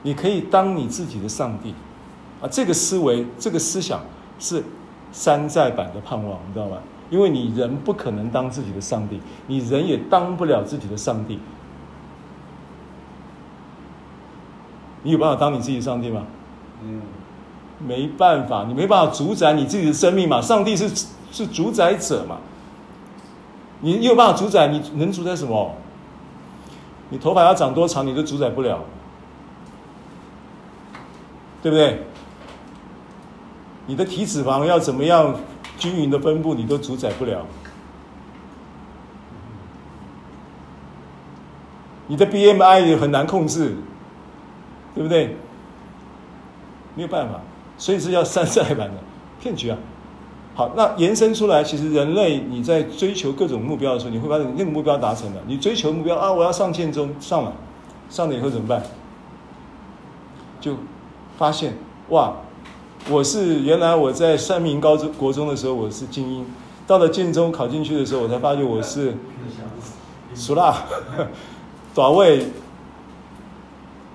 [0.02, 1.74] 你可以当你自己的上帝。
[2.40, 4.00] 啊，这个思维，这个思想
[4.38, 4.64] 是
[5.12, 6.78] 山寨版的盼望，你知道吗？
[7.10, 11.38] 因为你人不可能当自己的上帝，你人也当不了自己的上帝。
[15.02, 16.22] 你有办法当你自己的上帝吗？
[16.82, 17.02] 嗯，
[17.78, 20.40] 没办法，你没办法主宰你自己的生命嘛。
[20.40, 20.88] 上帝是
[21.32, 22.38] 是主宰者嘛。
[23.80, 24.68] 你你有办法主宰？
[24.68, 25.74] 你能主宰什么？
[27.08, 28.78] 你头发要长多长，你都主宰不了，
[31.60, 32.04] 对不对？
[33.86, 35.34] 你的体脂肪要怎么样
[35.80, 37.44] 均匀的分布，你都主宰不了。
[42.06, 43.76] 你的 BMI 也很难控制，
[44.94, 45.36] 对不对？
[46.94, 47.40] 没有办法，
[47.78, 48.94] 所以是要山寨版的
[49.40, 49.78] 骗局啊。
[50.54, 57.52] 好，那延伸出来，其实人类你在追求各种目标的时候，你会发现那个目标达成了，你追求目标啊，我要上建中，上了，
[58.10, 58.82] 上了以后怎么办？
[60.60, 60.76] 就
[61.38, 61.74] 发现
[62.10, 62.34] 哇。
[63.08, 66.46] 我是原来我在三民高中国中的时候，我是精英，
[66.86, 69.14] 到了建中考进去的时候，我才发觉我是
[70.34, 70.84] 俗辣，
[71.94, 72.46] 短位，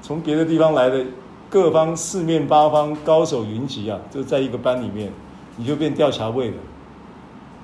[0.01, 1.03] 从别的地方来的，
[1.49, 5.11] 各方四面八方高手云集啊，就在一个班里面，
[5.57, 6.57] 你就变吊桥位了。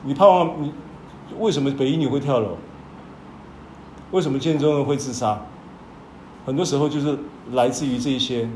[0.04, 0.74] 你盼望你
[1.40, 2.58] 为什么北一女会跳楼？
[4.12, 5.40] 为什么建中人会自杀？
[6.46, 7.18] 很多时候就是
[7.52, 8.50] 来自于这些。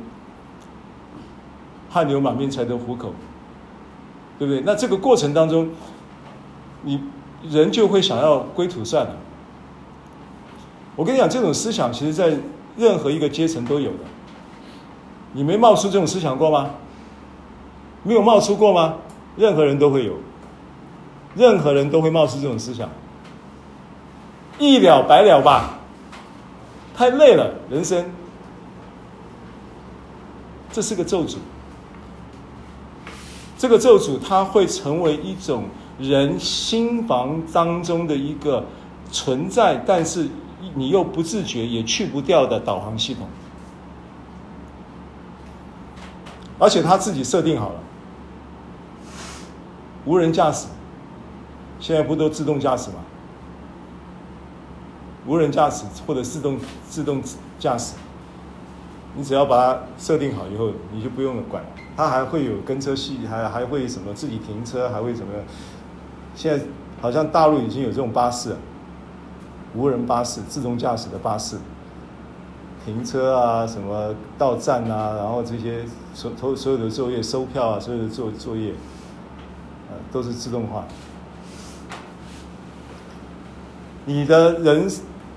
[1.95, 3.13] 汗流满面才得糊口，
[4.37, 4.61] 对不对？
[4.65, 5.69] 那这个过程当中，
[6.81, 7.01] 你
[7.49, 9.15] 人就会想要归土算了。
[10.97, 12.37] 我跟你讲，这种思想其实在
[12.75, 13.99] 任何一个阶层都有的。
[15.31, 16.71] 你没冒出这种思想过吗？
[18.03, 18.95] 没有冒出过吗？
[19.37, 20.15] 任何人都会有，
[21.33, 22.89] 任何人都会冒出这种思想。
[24.59, 25.79] 一了百了吧，
[26.93, 28.11] 太累了，人生，
[30.73, 31.37] 这是个咒诅。
[33.65, 35.63] 这个咒诅它会成为一种
[35.97, 38.63] 人心房当中的一个
[39.11, 40.27] 存在，但是
[40.75, 43.25] 你又不自觉也去不掉的导航系统，
[46.59, 47.79] 而且他自己设定好了，
[50.05, 50.67] 无人驾驶，
[51.79, 52.97] 现在不都自动驾驶吗？
[55.25, 57.19] 无人驾驶或者自动自动
[57.57, 57.95] 驾驶，
[59.17, 61.63] 你只要把它设定好以后，你就不用管。
[61.95, 65.31] 它还会有跟车系，还还会什么自己停车，还会什么？
[66.35, 66.65] 现在
[67.01, 68.57] 好像大陆已经有这种巴士，
[69.73, 71.55] 无人巴士、自动驾驶的巴士，
[72.83, 78.73] 停车啊，什么到站啊，然后这些所所所有的作业、收票啊，所有的作作业，
[79.89, 80.83] 呃，都是自动化。
[84.03, 84.89] 你的人。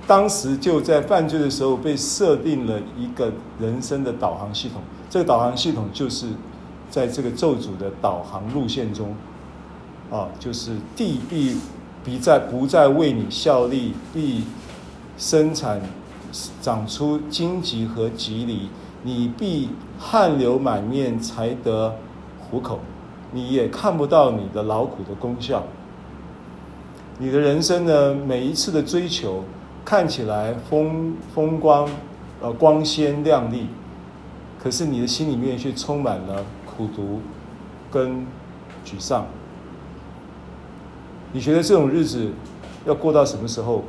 [0.09, 6.29] 当时就在犯罪的时候被设定了一个人生的导航系统，这个导航系统就是
[6.89, 9.15] 在这个咒诅的导航路线中，
[10.11, 11.59] 啊，就是地必
[12.03, 14.45] 必再不再为你效力，必
[15.19, 15.79] 生产
[16.63, 18.71] 长出荆棘和蒺藜，
[19.03, 19.69] 你必
[19.99, 21.95] 汗流满面才得
[22.41, 22.81] 糊口，
[23.33, 25.65] 你也看不到你的劳苦的功效，
[27.19, 29.45] 你的人生呢，每一次的追求。
[29.89, 31.89] 看起来风风光，
[32.43, 33.69] 呃，光鲜亮丽，
[34.63, 37.23] 可是你的心里面却充满了苦毒
[37.91, 38.27] 跟
[38.85, 39.25] 沮丧。
[41.33, 42.31] 你觉得这种日子
[42.85, 43.83] 要过到什么时候，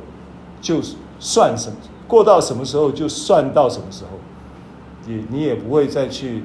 [0.62, 0.80] 就
[1.18, 1.76] 算什么，
[2.08, 4.12] 过到什么时候就算到什么时候，
[5.04, 6.44] 你你也不会再去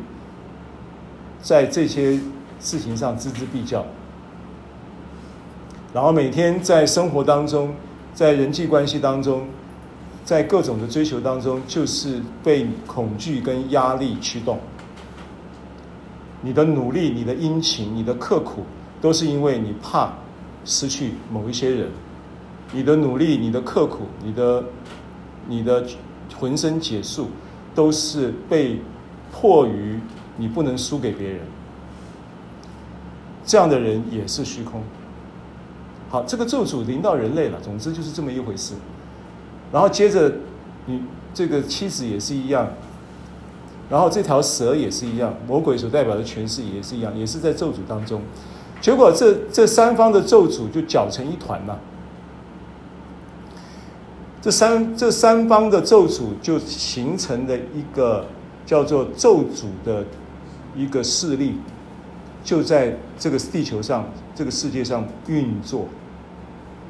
[1.41, 2.20] 在这些
[2.60, 3.86] 事情上錙铢必较，
[5.94, 7.74] 然后每天在生活当中。
[8.15, 9.45] 在人际关系当中，
[10.23, 14.58] 在各种的追求当中，就是被恐惧跟压力驱动。
[16.41, 18.63] 你的努力、你的殷勤、你的刻苦，
[19.01, 20.13] 都是因为你怕
[20.63, 21.89] 失去某一些人。
[22.71, 24.63] 你的努力、你的刻苦、你的、
[25.47, 25.86] 你的
[26.38, 27.28] 浑身解数，
[27.75, 28.80] 都是被
[29.32, 29.99] 迫于
[30.38, 31.41] 你不能输给别人。
[33.45, 34.82] 这样的人也是虚空。
[36.15, 37.60] 好，这个咒诅临到人类了。
[37.62, 38.73] 总之就是这么一回事。
[39.69, 40.32] 然后接着，
[40.86, 41.01] 你
[41.34, 42.69] 这个妻子也是一样，
[43.89, 48.21] 然后这条蛇也是一样，魔鬼所代表的权势也是一样，也是在咒诅当中。
[48.80, 51.78] 结果这这三方的咒诅就搅成一团了。
[54.41, 58.25] 这三这三方的咒诅就形成了一个
[58.65, 60.06] 叫做咒诅的
[60.78, 61.56] 一个势力，
[62.41, 65.89] 就在这个地球上，这个世界上运作。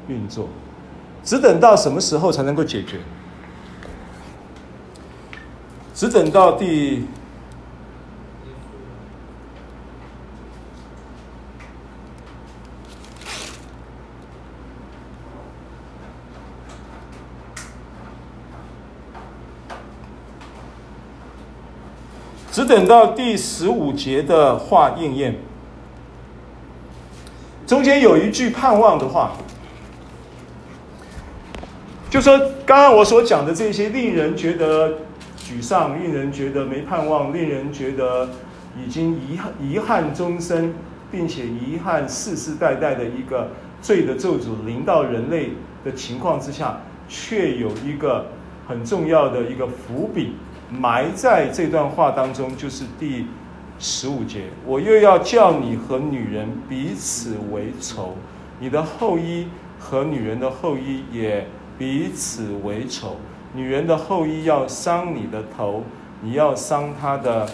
[0.08, 0.48] 运作，
[1.24, 2.98] 只等到什么时候才能够解决？
[5.92, 7.06] 只等到第，
[22.52, 25.34] 只等到第十五节的话应验，
[27.66, 29.32] 中间有一句盼望的话。
[32.16, 34.88] 就说刚刚我所讲的这些，令人觉得
[35.38, 38.26] 沮丧，令人觉得没盼望，令人觉得
[38.82, 40.72] 已经遗憾遗憾终生，
[41.12, 43.50] 并且遗憾世世代代的一个
[43.82, 45.50] 罪的咒诅临到人类
[45.84, 48.28] 的情况之下，却有一个
[48.66, 50.36] 很重要的一个伏笔
[50.70, 53.26] 埋在这段话当中，就是第
[53.78, 58.16] 十五节，我又要叫你和女人彼此为仇，
[58.58, 59.48] 你的后裔
[59.78, 61.46] 和女人的后裔也。
[61.78, 63.16] 彼此为仇，
[63.54, 65.84] 女人的后裔要伤你的头，
[66.22, 67.48] 你要伤她的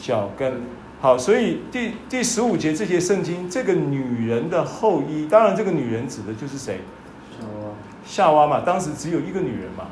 [0.00, 0.62] 脚跟。
[1.00, 6.80] 好，所以第第十五节这节圣经，这个女人的后裔，当然这个女人指的就是谁？
[7.38, 7.70] 夏娃。
[8.04, 9.88] 夏娃嘛，当时只有一个女人嘛，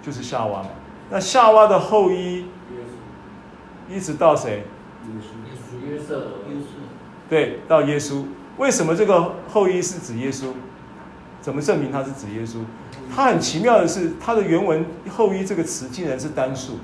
[0.00, 0.68] 就是夏娃嘛。
[1.10, 2.44] 那夏娃的后裔，
[3.90, 4.62] 一直到谁？
[7.28, 8.24] 对，到耶稣。
[8.56, 10.52] 为什么这个后裔是指耶稣？
[11.40, 12.58] 怎么证明他是指耶稣？
[13.14, 16.78] 他很奇妙的是，他的原文“后裔”这个词竟然是单数。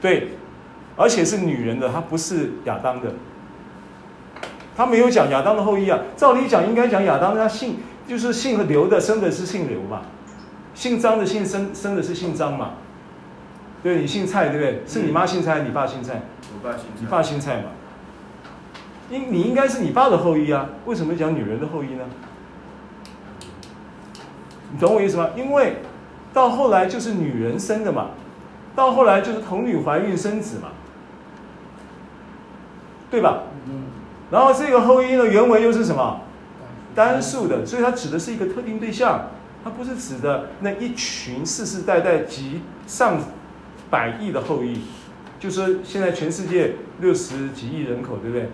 [0.00, 0.32] 对，
[0.96, 3.12] 而且是女人的，他不是亚当的。
[4.76, 5.98] 他没有讲亚当的后裔啊。
[6.16, 10.02] 照理讲，应该讲亚当他姓就是姓刘的，生的是姓刘嘛。
[10.74, 12.72] 姓张的姓生生的是姓张嘛。
[13.82, 14.82] 对，你姓蔡对不对？
[14.86, 16.20] 是你妈姓蔡，你爸姓蔡？
[16.52, 17.00] 我爸姓蔡。
[17.00, 17.70] 你爸姓蔡嘛？
[19.10, 20.68] 应你应该是你爸的后裔啊？
[20.86, 22.04] 为什么讲女人的后裔呢？
[24.72, 25.28] 你懂我意思吗？
[25.36, 25.76] 因为
[26.32, 28.10] 到后来就是女人生的嘛，
[28.74, 30.68] 到后来就是童女怀孕生子嘛。
[33.08, 33.44] 对吧？
[34.30, 36.20] 然后这个后裔呢，原文又是什么？
[36.94, 39.28] 单数的，所以它指的是一个特定对象，
[39.62, 43.20] 它不是指的那一群世世代代几上
[43.88, 44.80] 百亿的后裔。
[45.38, 48.48] 就是现在全世界六十几亿人口，对不对？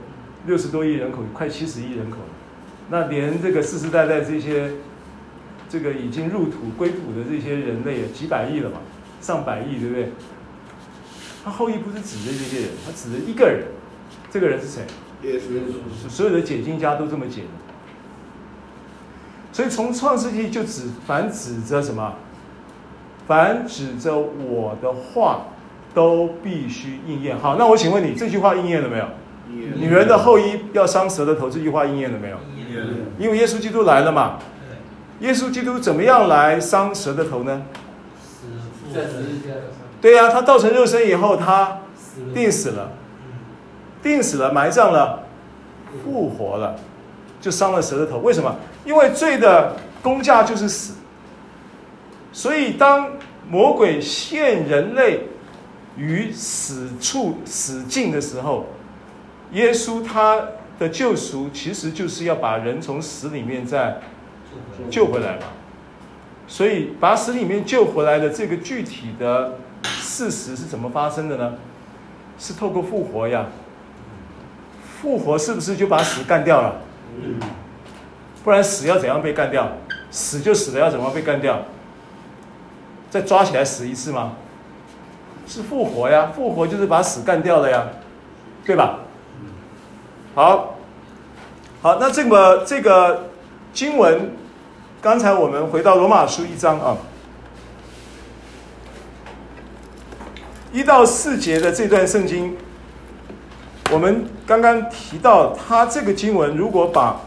[0.47, 2.19] 六十多亿人口，快七十亿人口，
[2.91, 4.73] 那连这个世世代代这些
[5.69, 8.79] 这个已经入土归土的这些人类，几百亿了嘛，
[9.21, 10.13] 上百亿，对不对？
[11.45, 13.65] 他后裔不是指的这些人，他指的一个人，
[14.31, 14.85] 这个人是谁？
[16.09, 17.49] 所有的解经家都这么解的。
[19.53, 22.15] 所以从创世纪就指凡指着什么？
[23.27, 25.47] 凡指着我的话。
[25.95, 27.39] 都必须应验。
[27.39, 29.07] 好，那我请问你，这句话应验了没有？
[29.53, 32.37] 女人的后裔要伤蛇的头，这句话应验了没有？
[33.19, 34.39] 因为耶稣基督来了嘛。
[35.21, 37.63] 耶稣基督怎么样来伤蛇的头呢？
[40.01, 41.83] 对呀，他道成肉身以后，他
[42.35, 42.91] 定死了，
[44.03, 45.25] 定死了，埋葬了，
[46.03, 46.77] 复活了，
[47.41, 48.19] 就伤了蛇的头。
[48.19, 48.57] 为什么？
[48.85, 50.95] 因为罪的工价就是死。
[52.33, 53.13] 所以当
[53.49, 55.29] 魔鬼陷人类。
[55.95, 58.65] 于死处死境的时候，
[59.53, 60.49] 耶稣他
[60.79, 63.99] 的救赎其实就是要把人从死里面再
[64.91, 65.47] 救回来嘛。
[66.47, 71.55] 所以把死里面救回来的这个具体的事实是怎么发生的呢？
[72.39, 73.47] 是透过复活呀。
[75.01, 76.81] 复活是不是就把死干掉了？
[78.45, 79.73] 不然死要怎样被干掉？
[80.11, 81.63] 死就死了，要怎么被干掉？
[83.11, 84.33] 再抓起来死一次吗？
[85.47, 87.87] 是复活呀，复活就是把死干掉了呀，
[88.65, 89.01] 对吧？
[90.35, 90.77] 好，
[91.83, 93.29] 好，那这个这个
[93.73, 94.33] 经文，
[95.01, 96.97] 刚才我们回到罗马书一章啊，
[100.73, 102.57] 一到四节的这段圣经，
[103.91, 107.21] 我们刚刚提到，他这个经文如果把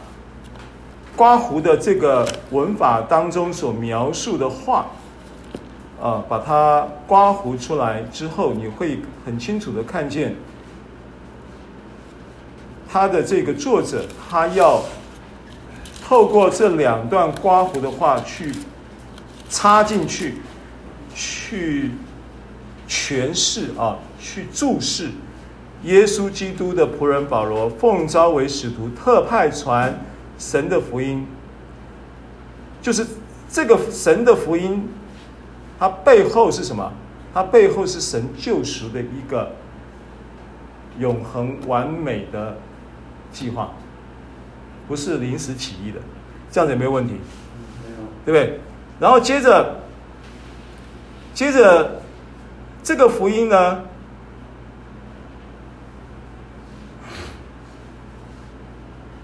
[1.16, 4.88] 刮胡的这个文法当中所描述的话。
[6.02, 10.36] 啊，把它刮胡出来之后，你会很清楚的看见，
[12.92, 14.84] 他的这个作者，他要
[16.04, 18.52] 透过这两段刮胡的话去
[19.50, 20.36] 插进去，
[21.14, 21.92] 去
[22.88, 25.10] 诠释啊，去注释
[25.84, 30.00] 耶稣基督的仆人保罗奉召为使徒，特派传
[30.38, 31.26] 神的福音，
[32.82, 33.06] 就是
[33.50, 34.88] 这个神的福音。
[35.78, 36.92] 它背后是什么？
[37.34, 39.52] 它背后是神救赎的一个
[40.98, 42.58] 永恒完美的
[43.36, 43.72] 计划，
[44.88, 46.00] 不是临时起意的，
[46.50, 47.16] 这样子也没有问题，
[48.26, 48.60] 对不对？
[49.00, 49.76] 然后接着，
[51.34, 52.02] 接着
[52.82, 53.82] 这个福音呢，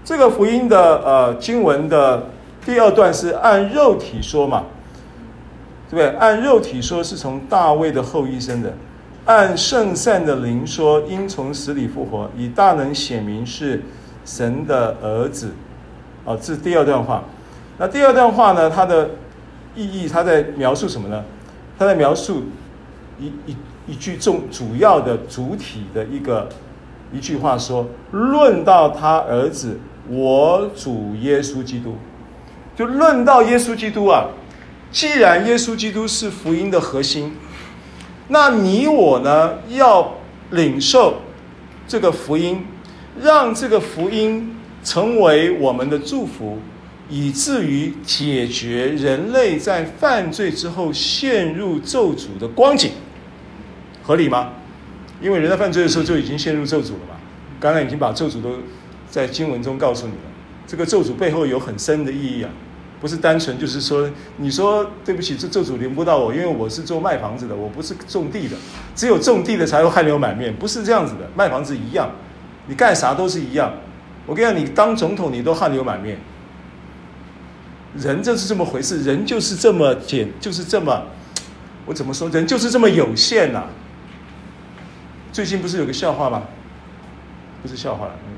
[0.04, 2.28] 这个福音的呃经文的
[2.66, 4.64] 第二段是按肉体说嘛。
[5.90, 6.18] 对不对？
[6.18, 8.70] 按肉体说，是从大卫的后裔生的；
[9.26, 13.82] 按圣善的灵说，应从死里复活，以大能显明是
[14.24, 15.52] 神的儿子。
[16.24, 17.24] 哦，这是第二段话。
[17.78, 18.70] 那第二段话呢？
[18.70, 19.10] 它的
[19.74, 21.24] 意义，它在描述什么呢？
[21.78, 22.44] 它在描述
[23.18, 23.56] 一一
[23.88, 26.48] 一句重主要的主体的一个
[27.12, 31.96] 一句话说：论到他儿子，我主耶稣基督，
[32.76, 34.26] 就论到耶稣基督啊。
[34.92, 37.34] 既然耶稣基督是福音的核心，
[38.28, 40.14] 那你我呢，要
[40.50, 41.14] 领受
[41.88, 42.66] 这个福音，
[43.20, 46.58] 让这个福音成为我们的祝福，
[47.08, 52.92] 以至于解决人类在犯罪之后陷入咒诅的光景，
[54.02, 54.52] 合理吗？
[55.20, 57.16] 因为人在犯罪的时候就已经陷入咒诅了嘛。
[57.60, 58.56] 刚刚已经把咒诅都
[59.08, 60.30] 在经文中告诉你了，
[60.66, 62.50] 这个咒诅背后有很深的意义啊。
[63.00, 68.56] 不是单纯就是说，你说对不起，这咒诅临不到我，因为我是做卖房子的，我不是种地的。
[68.94, 71.28] 只有种地的才会汗流满面，不是这样子的。
[71.36, 72.08] 卖房子一样，
[72.66, 73.72] 你干啥都是一样。
[74.26, 76.18] 我跟你讲，你当总统你都汗流满面。
[77.96, 81.02] 人就是这么回事，人就是这么简，就是这么，
[81.84, 82.28] 我怎么说？
[82.30, 83.66] 人就是这么有限呐、啊。
[85.32, 86.44] 最近不是有个笑话吗？
[87.62, 88.32] 不是笑话了，嗯，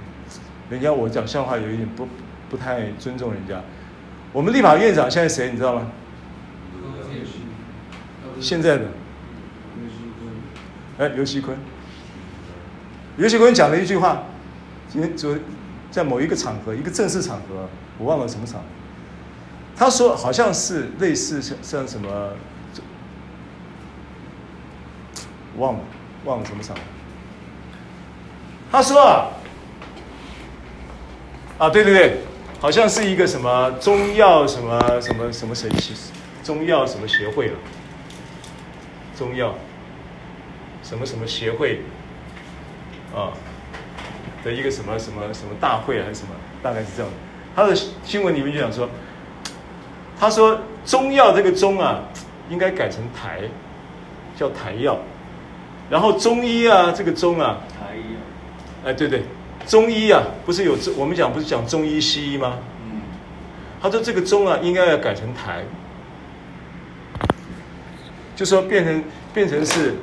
[0.71, 2.09] 人家我讲笑话有一点不
[2.51, 3.61] 不太尊重人家。
[4.33, 5.51] 我们立法院长现在谁？
[5.51, 5.87] 你知道吗？
[8.41, 8.85] 现在的，
[10.99, 11.57] 哎，刘锡坤。
[13.17, 14.25] 刘锡坤讲了一句话，
[14.89, 15.37] 今天就
[15.91, 18.67] 在某一个场合，一个正式场合，我忘了什么场合。
[19.77, 22.33] 他说好像是类似像像什么，
[25.59, 25.81] 忘了
[26.25, 26.83] 忘了什么场合。
[28.73, 29.29] 他说啊，
[31.59, 32.19] 啊，对对对，
[32.61, 35.95] 好像是一个什么中药什么什么什么神奇，
[36.43, 37.55] 中药什么协会了，
[39.17, 39.55] 中药
[40.83, 41.83] 什么什么协会
[43.15, 43.33] 啊
[44.43, 46.31] 的一个什么什么什么大会还是什么，
[46.63, 47.17] 大概是这样的。
[47.55, 48.89] 他的新闻里面就讲说，
[50.19, 52.01] 他说中药这个中啊，
[52.51, 53.43] 应该改成台，
[54.37, 54.99] 叫台药，
[55.89, 58.17] 然后中医啊这个中啊，台医，
[58.85, 59.23] 哎对对。
[59.67, 62.59] 中医啊，不是有我们讲不是讲中医西医吗？
[62.85, 63.01] 嗯，
[63.81, 65.65] 他说这个中啊，应该要改成台，
[68.37, 69.03] 就说变成
[69.33, 69.95] 变成是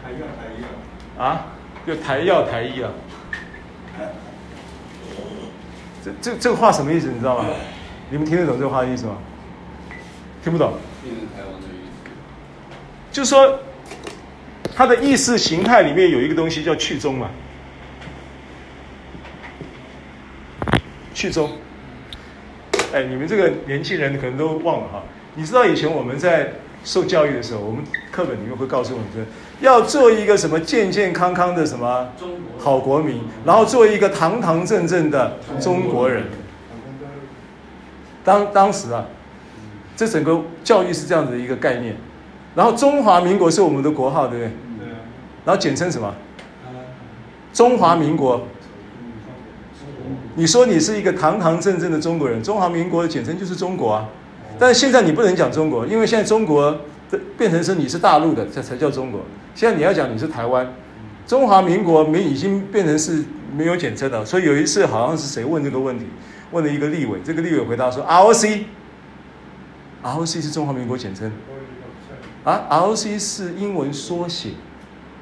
[0.00, 1.46] 台药台医啊，
[1.86, 2.90] 就台药台医啊。
[6.04, 7.08] 这这这个话什么意思？
[7.08, 7.48] 你知道吗？
[8.10, 9.16] 你们听得懂这个话的意思吗？
[10.42, 10.74] 听不懂。
[11.02, 13.12] 变成台湾的意思。
[13.12, 13.60] 就说
[14.74, 17.30] 它的意识形态里面有一个东西叫去中嘛。
[21.14, 21.52] 去中，
[22.92, 25.02] 哎，你们这个年轻人可能都忘了哈。
[25.34, 26.52] 你知道以前我们在
[26.84, 27.82] 受教育的时候，我们
[28.12, 29.24] 课本里面会告诉我们说，
[29.60, 32.08] 要做一个什么健健康康的什么
[32.58, 36.24] 好国民，然后做一个堂堂正正的中国人。
[38.24, 39.04] 当当时啊，
[39.96, 41.96] 这整个教育是这样子的一个概念。
[42.54, 44.52] 然后中华民国是我们的国号，对不对？
[45.44, 46.12] 然后简称什么？
[47.52, 48.42] 中华民国。
[50.34, 54.06] 你说你是一个堂堂正正的中国人，中华民国的简称就是中国啊。
[54.58, 56.70] 但是现在你不能讲中国，因为现在中国
[57.10, 59.20] 的变成是你是大陆的，这才叫中国。
[59.56, 60.70] 现在你要讲你是台湾，
[61.26, 63.24] 中华民国没已经变成是
[63.56, 64.22] 没有简称了。
[64.22, 66.04] 所以有一次好像是谁问这个问题，
[66.50, 68.66] 问了一个立委，这个立委回答说 ROC，ROC
[70.42, 71.32] 是中华民国简称
[72.44, 74.50] 啊，ROC 是英文缩写，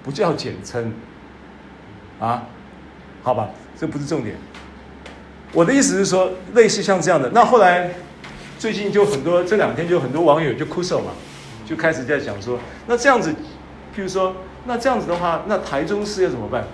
[0.02, 0.92] 不叫简称
[2.18, 2.48] 啊。
[3.22, 4.34] 好吧，这不是重点。
[5.52, 7.88] 我的意思是说，类似像这样的，那后来
[8.58, 11.12] 最近就很多，这两天就很多网友就哭手嘛，
[11.64, 12.58] 就开始在讲说，
[12.88, 13.32] 那这样子，
[13.96, 14.34] 譬如说，
[14.66, 16.64] 那这样子的话，那台中市要怎么办？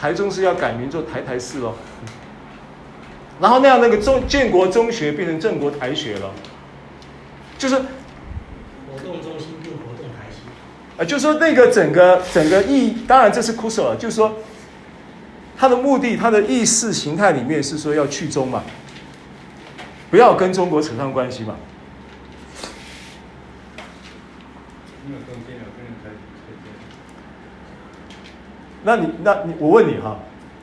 [0.00, 1.74] 台中市要改名做台台市喽，
[3.40, 6.30] 然后那样那个中建国中学变成正国台学了，
[7.58, 7.82] 就是活
[9.04, 10.40] 动中心变活动台系，
[10.98, 14.32] 啊，就是说那个整个整个意，当然这是哭手了，就是说。
[15.58, 18.62] 他的目的，他的意识形态里面是说要去中嘛，
[20.10, 21.56] 不要跟中国扯上关系嘛。
[28.86, 30.16] 那你，那你，我问你哈，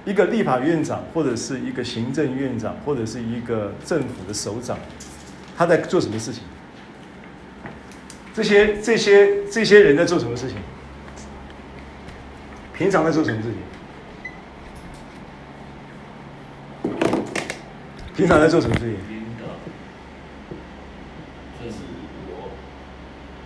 [0.05, 4.77] 一个立法院长，或者是一个行政院长，或者是一个政府的首长，
[5.57, 6.41] 他在做什么事情？
[8.33, 10.55] 这些这些这些人在做什么事情？
[12.73, 13.57] 平常在做什么事情？
[18.15, 18.95] 平常在做什么事情？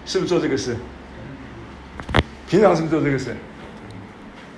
[0.05, 0.77] 是不是做这个事？
[2.47, 3.35] 平常是不是做这个事？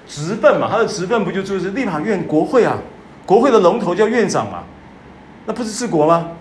[0.09, 2.75] 职分嘛，他的职分不就就是立法院国会啊？
[3.25, 4.63] 国会的龙头叫院长嘛，
[5.45, 6.31] 那不是治国吗？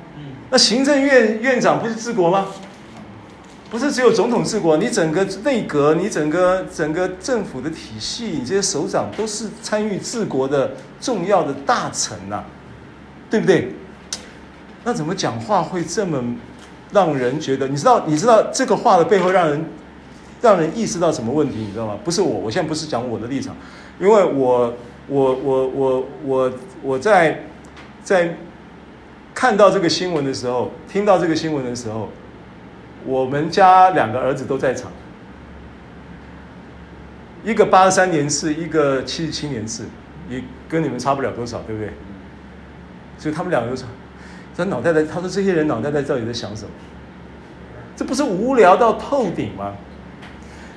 [0.51, 2.47] 那行政院院长不是治国吗？
[3.71, 12.43] 不是只有总统治国，你整个内阁，你整个整个政府的体系，你这些首长都是参与治国的重要的大臣呐、
[13.29, 13.75] 对不对？
[14.85, 16.25] 那怎么讲话会这么
[16.91, 17.69] 让人觉得？
[17.69, 19.63] 你知道，你知道这个话的背后让人
[20.41, 21.57] 让人意识到什么问题？
[21.59, 21.99] 你知道吗？
[22.05, 23.57] 不是我，我现在不是讲我的立场，
[24.01, 24.75] 因为我
[25.09, 27.45] 我我我我我在
[28.03, 28.37] 在
[29.35, 32.09] 看到这个新闻的时候，听到这个新闻的时候，
[33.05, 34.91] 我们家两个儿子都在场，
[37.45, 39.87] 一个八十三年次，一个七十七年次，
[40.29, 41.93] 也跟你们差不了多少，对不对？
[43.19, 43.89] 所以他们两个就说
[44.57, 46.71] ：“他脑袋在，他说这些人脑袋在到底在想什么？
[47.97, 49.75] 这不是无聊到透顶吗？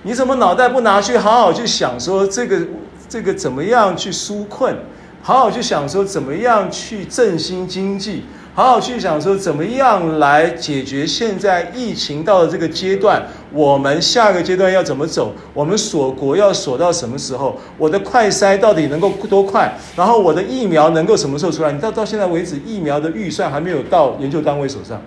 [0.04, 2.60] 你怎么脑袋不拿去好好去想说这个
[3.08, 4.76] 这个怎么样去纾困，
[5.22, 8.24] 好好去想说怎么样去振兴经济？”
[8.54, 15.34] 好好去想说，怎么样来解决现在疫情到了这个阶段，我们下个阶段要怎么走？
[15.54, 17.58] 我们锁国要锁到什么时候？
[17.78, 19.74] 我的快筛到底能够多快？
[19.95, 21.72] 然后我的疫苗能够什么时候出来？
[21.72, 25.02] 你到到现在为止，疫苗的预算还没有到研究单位手上，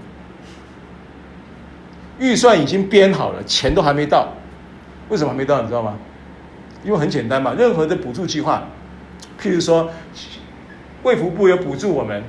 [2.19, 4.27] 预算已经编好了，钱都还没到。
[5.09, 5.61] 为什么还没到？
[5.63, 5.97] 你知道吗？
[6.85, 8.69] 因为很简单嘛，任何的补助计划，
[9.41, 9.91] 譬如说，
[11.03, 12.23] 卫福部有补助我们。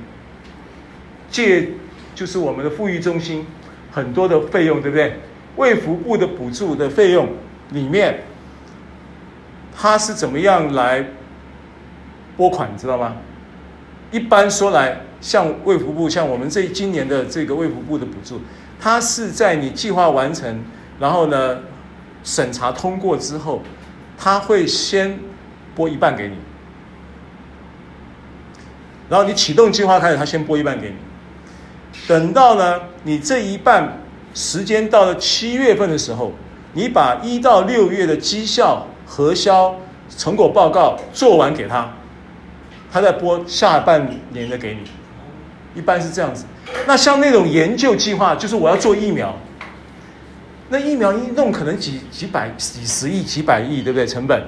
[1.28, 1.70] 借
[2.14, 3.44] 就是我们的富裕中心
[3.90, 5.18] 很多的费用，对不对？
[5.56, 7.28] 卫福部的补助的费用
[7.70, 8.22] 里面，
[9.76, 11.04] 它是怎么样来
[12.36, 13.16] 拨款，知道吗？
[14.12, 18.40] 一般说来，像卫福部，像我们这今年的这个卫福部的补助，
[18.80, 20.62] 它是在你计划完成，
[21.00, 21.58] 然后呢
[22.26, 23.62] 审查通过之后，
[24.18, 25.18] 他会先
[25.76, 26.34] 拨一半给你，
[29.08, 30.96] 然后你启动计划开始，他先拨一半给你，
[32.08, 33.98] 等到呢你这一半
[34.34, 36.32] 时间到了七月份的时候，
[36.72, 39.76] 你把一到六月的绩效核销
[40.10, 41.88] 成果报告做完给他。
[42.92, 44.80] 他再拨下半年的给你，
[45.78, 46.44] 一般是这样子。
[46.86, 49.36] 那像那种研究计划，就是我要做疫苗，
[50.68, 54.06] 那疫苗一弄可能几几百、几十亿、几百亿，对不对？
[54.06, 54.42] 成本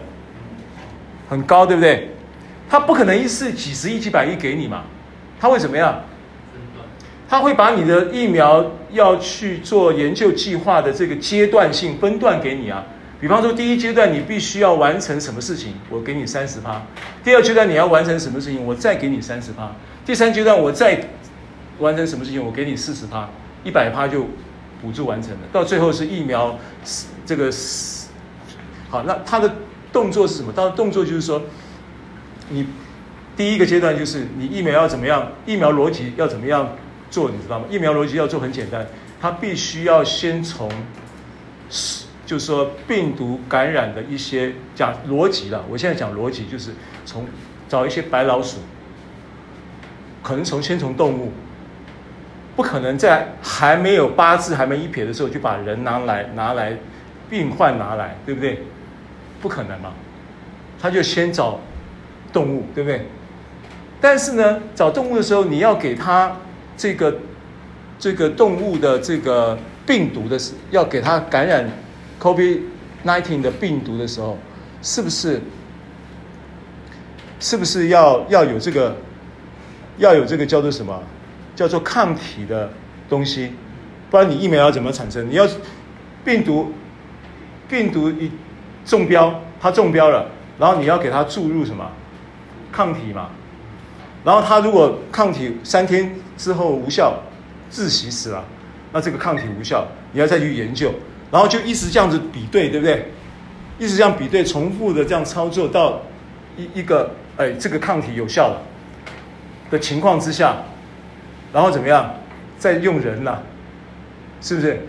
[1.29, 2.11] 很高，对不对？
[2.69, 4.83] 他不可能一次几十亿、几百亿给你嘛，
[5.41, 6.03] 他会怎么样？
[7.29, 12.85] 他会把你的疫苗要去做研究计划的这个阶段性分段给你啊。
[13.21, 16.81] 比方说，第一阶段你必须要完成什么事情，我给你三十趴；
[17.23, 19.75] 第二阶段你要完成什么事情，我再给你三十趴；
[20.07, 20.99] 第三阶段我再
[21.79, 23.29] 完成什么事情，我给你四十趴，
[23.63, 24.27] 一百趴就
[24.81, 25.39] 补助完成了。
[25.53, 26.59] 到最后是疫苗，
[27.27, 27.51] 这个
[28.91, 29.55] 好，那他的
[29.93, 30.53] 动作是什么？
[30.55, 31.43] 他的动作就是说，
[32.49, 32.67] 你
[33.37, 36.77] 第一个阶段就是你疫苗要怎么样，疫苗逻辑要怎么样
[37.11, 37.67] 做，你知道吗？
[37.71, 38.87] 疫苗逻辑要做很简单，
[39.21, 40.71] 他必须要先从。
[42.25, 45.65] 就是说，病毒感染的一些讲逻辑了。
[45.67, 46.73] 我现在讲逻辑，就是
[47.07, 47.27] 从
[47.71, 48.59] 找一些白老鼠，
[50.23, 51.33] 可能从先从动物，
[52.59, 56.77] 不可能在还没有八字还没一撇的时候就把人拿来拿来，
[57.31, 58.59] 病患拿来，对不对？
[59.41, 59.93] 不可能嘛，
[60.83, 61.61] 他就先找
[62.33, 63.07] 动物，对不对？
[64.01, 66.37] 但是呢，找动物的时候，你要给他
[66.77, 67.19] 这个
[67.97, 69.57] 这个动物的这个
[69.87, 70.37] 病毒的，
[70.73, 71.65] 要给他感染。
[72.21, 74.37] COVID-19 的病毒的时候，
[74.83, 75.41] 是不是
[77.39, 78.97] 是不是要要有这个
[79.99, 81.01] 要有这个叫做什么
[81.59, 82.71] 叫做抗体的
[83.09, 83.53] 东西？
[84.09, 85.29] 不然你疫苗要怎么产生？
[85.29, 85.45] 你要
[86.25, 86.73] 病毒
[87.69, 88.31] 病毒一
[88.85, 91.91] 中标，它中标了，然后你要给它注入什么
[92.71, 93.31] 抗体嘛？
[94.25, 97.21] 然后它如果抗体三天之后无效，
[97.73, 98.45] 窒息死了，
[98.93, 100.95] 那这个抗体无效，你要再去研究。
[101.33, 103.11] 然后就一直这样子比对，对不对？
[103.81, 106.03] 一直这样比对，重复的这样操作到
[106.57, 108.63] 一一个哎，这个抗体有效了
[109.73, 110.57] 的情况之下，
[111.53, 112.15] 然后怎么样？
[112.59, 113.43] 再用人了，
[114.41, 114.81] 是不是？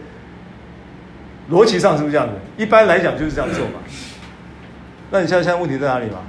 [1.52, 2.34] 逻辑上是不是这样子？
[2.58, 3.80] 一般来讲就是这样做嘛。
[5.12, 6.20] 那你现在现在问题在哪里嘛？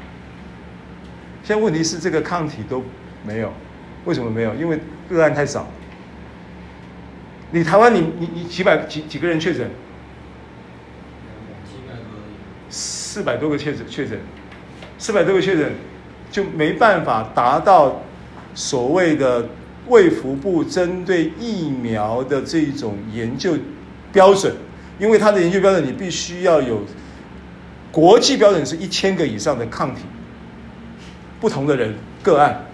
[1.43, 2.85] 现在问题是这个抗体都
[3.26, 3.53] 没有，
[4.05, 4.55] 为什么没有？
[4.55, 4.78] 因为
[5.09, 5.66] 个案太少。
[7.51, 9.70] 你台湾你你你几百几几个人确诊？
[12.68, 14.20] 四百多个确诊确诊，
[14.97, 15.72] 四百多个确诊
[16.31, 18.01] 就没办法达到
[18.55, 19.49] 所谓的
[19.89, 23.57] 卫福部针对疫苗的这种研究
[24.12, 24.55] 标准，
[24.99, 26.83] 因为它的研究标准你必须要有
[27.91, 30.03] 国际标准是一千个以上的抗体，
[31.41, 32.66] 不同的人个案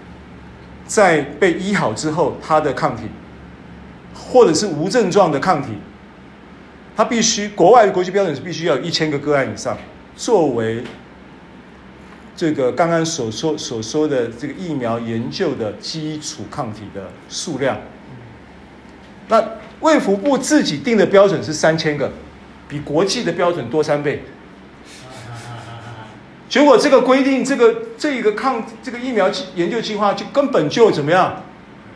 [0.85, 3.03] 在被医好之后，他的抗体
[4.13, 5.69] 或者是无症状的抗体，
[6.95, 9.77] 他必须国外的国际标准是必须要有一千个个案以上。
[10.15, 10.83] 作为
[12.37, 17.75] 这个刚刚所说所说的这个疫苗研究的基础抗体的数量，
[19.27, 19.43] 那
[19.79, 22.11] 卫福部自己定的标准是三千个，
[22.69, 24.23] 比国际的标准多三倍。
[26.47, 31.41] 结果这个规定，这个这一个抗这个疫苗研究计划就根本就怎么样？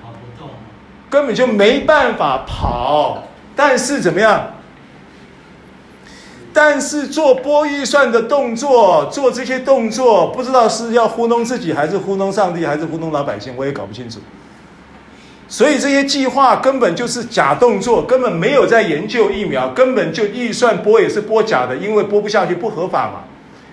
[0.02, 0.50] 跑不动，
[1.08, 3.28] 根本就没办法跑。
[3.56, 4.56] 但是怎么样？
[6.54, 14.20] 但是做拨预算的动作，做这些动作，不知道是要糊弄自己，还是糊弄上帝，还是糊弄老百姓，我也搞不清楚。
[15.48, 23.24] 所以这些计划根本就是假动作，根本没有在研究疫苗，根本就预算拨也是拨假的，因为拨不下去不合法嘛。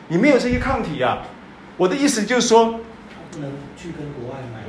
[0.08, 1.22] 你没有这些抗体啊。
[1.76, 2.80] 我的意思就是说，
[3.30, 4.67] 不能去跟国外买。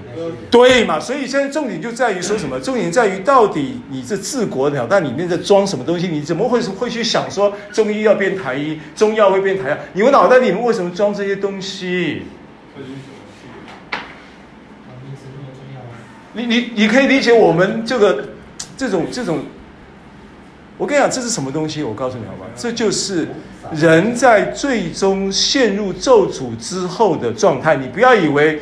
[0.51, 0.99] 对嘛？
[0.99, 2.59] 所以现在重点就在于说什么？
[2.59, 6.07] 重点在于到底你这治国鸟蛋里面在装什么东西？
[6.07, 9.77] 你怎么会会去想说中医要变台医，中药会变台药？
[9.93, 12.23] 你们脑袋里面为什么装这些东西？
[16.33, 18.29] 你你你可以理解我们这个
[18.77, 19.39] 这种这种，
[20.77, 21.83] 我跟你讲，这是什么东西？
[21.83, 23.27] 我告诉你好吧，这就是
[23.73, 27.75] 人在最终陷入咒诅之后的状态。
[27.75, 28.59] 你不要以为。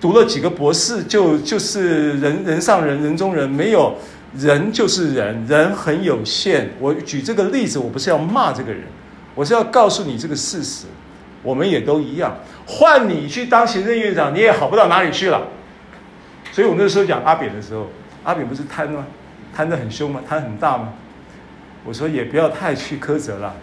[0.00, 3.96] 读了几个博士就就是人人上人人中人，没有
[4.36, 6.70] 人就是人，人很有限。
[6.78, 8.82] 我举这个例子，我不是要骂这个人，
[9.34, 10.86] 我是要告诉你这个事实。
[11.42, 12.36] 我们也都一样，
[12.66, 15.42] 换你去当行政院长，你也好不到哪里去了。
[16.50, 17.86] 所以我那时候讲阿扁的时候，
[18.24, 19.06] 阿扁不是贪吗？
[19.54, 20.20] 贪得很凶吗？
[20.28, 20.92] 贪很大吗？
[21.84, 23.54] 我说也不要太去苛责了，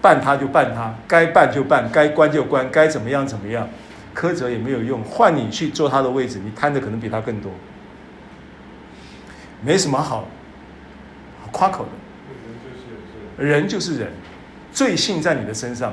[0.00, 3.68] 办他就办他，该办就办，该关就关，该怎么样怎么样，
[4.14, 5.02] 苛责也没有用。
[5.02, 7.50] 换你去坐他的位置，你贪的可能比他更多，
[9.62, 10.28] 没什么好
[11.50, 13.44] 夸口的。
[13.44, 14.12] 人就是人，
[14.72, 15.92] 罪性在你的身上，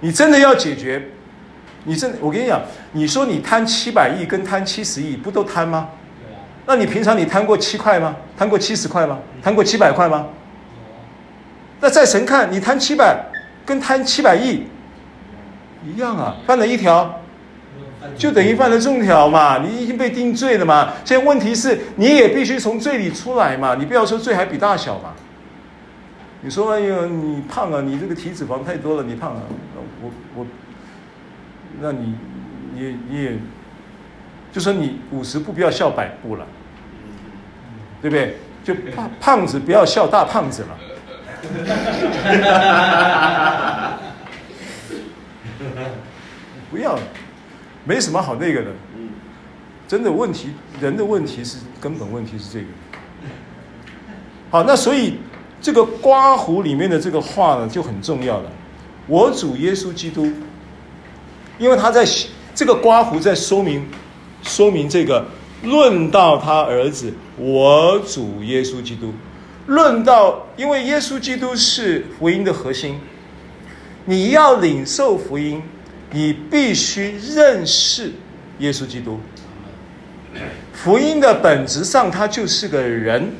[0.00, 1.08] 你真的要解决，
[1.84, 2.60] 你真的，我跟你讲，
[2.92, 5.88] 你说你贪七百亿跟贪七十亿，不都贪吗？
[6.66, 8.16] 那你平常你贪过七块吗？
[8.36, 9.18] 贪过七十块吗？
[9.42, 10.26] 贪过七百块吗？
[11.80, 13.24] 那在神看你贪七百，
[13.64, 14.66] 跟贪七百亿
[15.84, 17.20] 一样啊，犯了一条，
[18.16, 20.92] 就等于犯了众条嘛，你已经被定罪了嘛。
[21.04, 25.14] 现在问题是，你也必须从罪里出来嘛，你不要说罪还比大小嘛。
[26.42, 29.42] 你说哎呦，你胖啊，你这个体脂肪太多了，你胖啊，
[30.02, 30.46] 我我，
[31.80, 32.14] 那你
[32.74, 33.32] 你你也。
[34.52, 36.46] 就说你五十步不要笑百步了，
[38.00, 38.36] 对不对？
[38.62, 40.78] 就胖胖子不要笑大胖子了，
[46.70, 46.96] 不要，
[47.84, 48.70] 没什么好那个的。
[49.86, 50.48] 真的问题，
[50.80, 52.66] 人的问题是根本问题是这个。
[54.50, 55.18] 好，那所以
[55.60, 58.50] 这个刮胡里面的这个话呢就很重要了。
[59.06, 60.30] 我主耶稣基督，
[61.58, 62.06] 因为他在
[62.54, 63.86] 这个刮胡在说明。
[64.46, 65.26] 说明这个，
[65.62, 69.10] 论到他儿子，我主耶稣基督，
[69.66, 73.00] 论到，因为耶稣基督是福音的核心，
[74.04, 75.62] 你要领受福音，
[76.10, 78.12] 你必须认识
[78.58, 79.18] 耶稣基督。
[80.72, 83.32] 福音的本质上，他就是个人，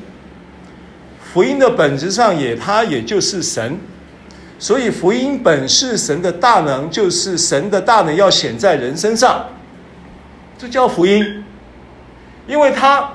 [1.19, 3.77] 福音的本质上也他也就是神，
[4.57, 9.45] 所以福音本是神的大能，就是神的大能要显在人身上。
[10.57, 11.43] 这叫福音，
[12.47, 13.11] 因为他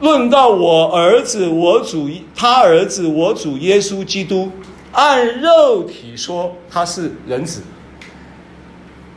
[0.00, 4.50] 论到我儿子，我主他儿子，我主耶稣基督，
[4.92, 7.60] 按肉体说他是人子，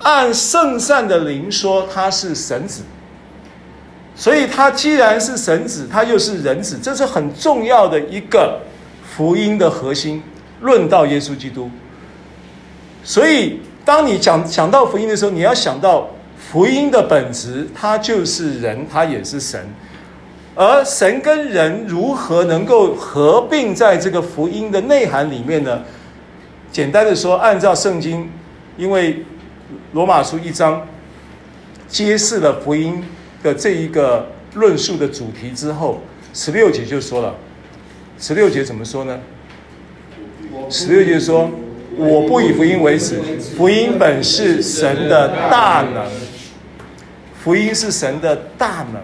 [0.04, 2.84] 按圣善的灵说他是神子，
[4.16, 8.60] 所以他既然是神子，他又是人子，这是很重要的一个
[9.16, 10.22] 福音的核心。
[10.62, 11.70] 论到耶稣基督，
[13.04, 16.08] 所以当你讲讲到福音的时候，你要想到。
[16.52, 19.66] 福音的本质，它就是人，它也是神。
[20.54, 25.82] 而神跟人如何能够合并在这个福音的内涵里面呢？
[26.72, 28.30] 简单的说，按照圣经，
[28.78, 29.26] 因为
[29.94, 30.88] 罗马书一章
[31.88, 33.04] 揭示了福音
[33.44, 36.02] 的这一个论述的主题之后，
[36.34, 37.36] 十六节就说了，
[38.18, 39.20] 十六节怎么说呢？
[40.68, 41.48] 十六节说
[41.96, 43.22] ：“我不以福音为耻，
[43.56, 46.04] 福音本是神的大能。”
[47.44, 49.04] 福音是神的大能，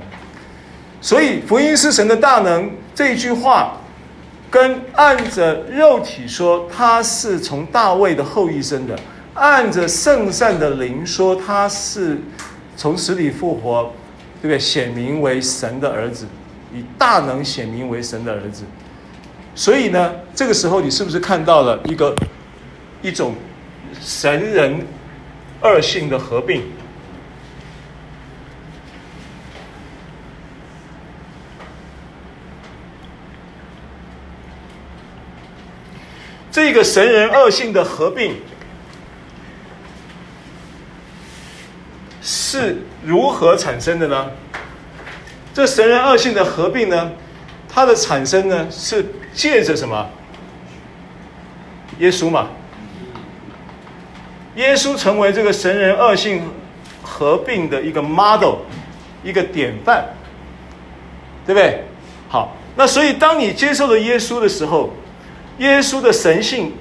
[1.01, 3.77] 所以福音是神的大能这一句话，
[4.49, 8.97] 跟按着肉体说他是从大卫的后裔生的，
[9.39, 12.19] 按着圣善的灵说他是
[12.75, 13.93] 从死里复活，
[14.41, 14.59] 对不对？
[14.59, 16.25] 显明为神的儿子，
[16.73, 18.63] 以大能显明为神的儿子。
[19.55, 22.13] 所以呢，这个时候你是不是看到了一个
[23.01, 23.33] 一种
[24.01, 24.85] 神人
[25.61, 26.61] 二性的合并？
[36.51, 38.35] 这个神人二性的合并
[42.31, 44.27] 是如何产生的呢？
[45.51, 47.11] 这神人二性的合并呢，
[47.67, 49.03] 它的产生呢是
[49.33, 50.07] 借着什么？
[51.97, 52.49] 耶稣嘛，
[54.55, 56.43] 耶稣成为这个神人二性
[57.01, 58.57] 合并的一个 model，
[59.23, 60.05] 一个典范，
[61.47, 61.83] 对不对？
[62.27, 64.93] 好，那所以当你接受了耶稣的时候。
[65.57, 66.71] 耶稣的神性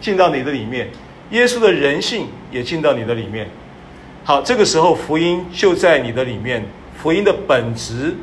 [0.00, 0.90] 进到你的里面，
[1.30, 3.48] 耶稣的人性也进到你的里面。
[4.24, 6.64] 好，这个时候福音就在你的里面。
[6.96, 8.14] 福音的本质，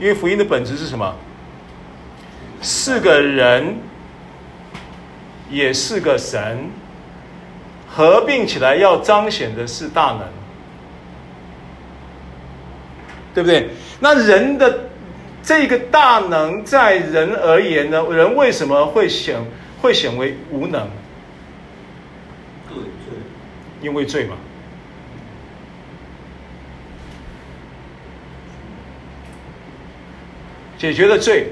[0.00, 1.14] 因为福音的本质是什么？
[2.60, 3.76] 是个人，
[5.50, 6.68] 也是个神，
[7.88, 10.22] 合并起来要彰显的是大能，
[13.32, 13.70] 对不对？
[14.00, 14.80] 那人的。
[15.46, 19.38] 这个大能在人而言呢，人为什么会显
[19.82, 20.88] 会显为无能？
[22.66, 23.18] 对，罪，
[23.82, 24.36] 因为罪嘛。
[30.84, 31.50] 解决了罪，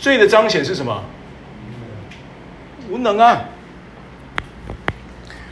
[0.00, 1.04] 罪的彰显是什么？
[2.88, 3.44] 无能啊。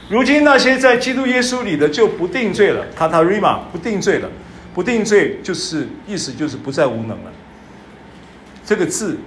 [0.08, 4.30] 如今那些在基督耶稣里的就不定罪了，卡塔瑞玛不定罪了，
[4.72, 7.30] 不定罪就是意思就是不再无能了。
[8.64, 9.18] 这个字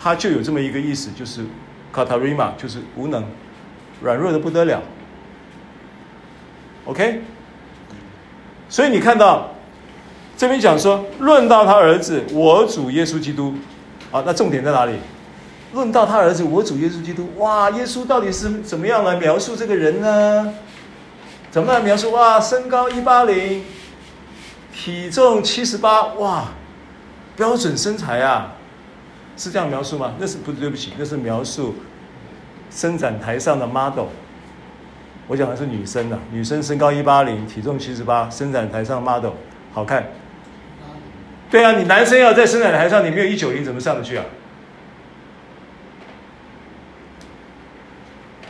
[0.00, 1.44] 它就有这么一个意思，就是
[1.92, 3.24] 卡塔瑞玛就是无能，
[4.02, 4.82] 软弱的不得了。
[6.84, 7.22] OK，
[8.68, 9.54] 所以你看到
[10.36, 13.54] 这边讲说，论到他儿子，我主耶稣基督，
[14.12, 14.92] 啊，那重点在哪里？
[15.72, 20.52] 论到他儿子，我主耶稣基督，哇，耶稣到底是怎么样来描述这个人呢？
[21.50, 22.12] 怎么来描述？
[22.12, 23.64] 哇，身高一八零，
[24.74, 26.48] 体重七十八，哇，
[27.34, 28.52] 标准身材啊，
[29.38, 30.12] 是这样描述吗？
[30.18, 31.74] 那是不对不起，那是描述
[32.70, 34.08] 伸展台上的 model。
[35.28, 39.32] 我讲的是女生的，女生身高一八零，体重七十八，伸展台上 model
[39.72, 40.06] 好看。
[41.56, 44.24] 对啊，你男生要在伸展台上，你没有一九零怎么上得去啊？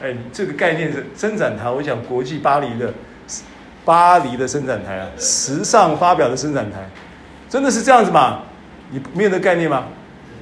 [0.03, 1.71] 哎，这个概念是伸展台。
[1.71, 2.93] 我讲国际巴黎的
[3.85, 6.91] 巴黎的伸展台啊，时尚发表的伸展台，
[7.49, 8.43] 真的是这样子吗？
[8.91, 9.87] 你没有那概念吗？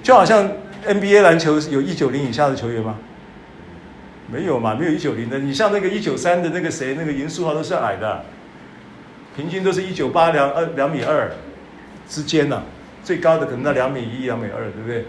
[0.02, 0.50] 就好像
[0.86, 2.96] NBA 篮球有一九零以下的球员吗？
[4.32, 5.38] 没有嘛，没有一九零的。
[5.38, 8.24] 你像那个一九三的那个谁，那个颜书豪都是矮的，
[9.36, 11.30] 平均都是一九八两二两米二
[12.08, 12.62] 之间呢、啊，
[13.02, 15.06] 最高的可能到两米一两米二，对不对？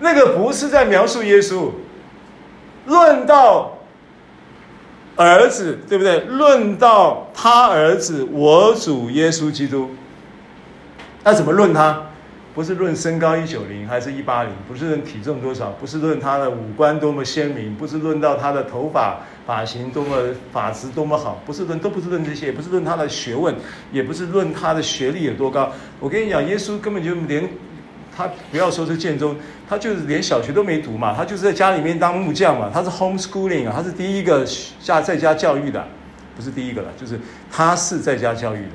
[0.00, 1.70] 那个不是在描述耶稣，
[2.86, 3.78] 论到
[5.16, 6.20] 儿子，对不对？
[6.20, 9.90] 论到他儿子，我主耶稣基督，
[11.24, 12.02] 那怎么论他？
[12.54, 20.16] 不是论身高一九零还是一八零，不是论体重多少，不是论他的五官多么鲜明，不是论到他的头发发型多么
[20.52, 23.54] 发质多么好，不是论，都不是论这些，也不是论他的学问，
[23.92, 25.72] 也不是论他的学历有多高。
[26.00, 27.48] 我跟你讲，耶稣根本就连。
[28.18, 29.36] 他不要说是建中，
[29.68, 35.86] 他就是连小学都没读嘛，他就是在家里面当木匠嘛，他是 homeschooling 啊，他是第一个下在家教育的，
[36.34, 37.20] 不是第一个了，就是
[37.52, 38.72] 他是在家教育的。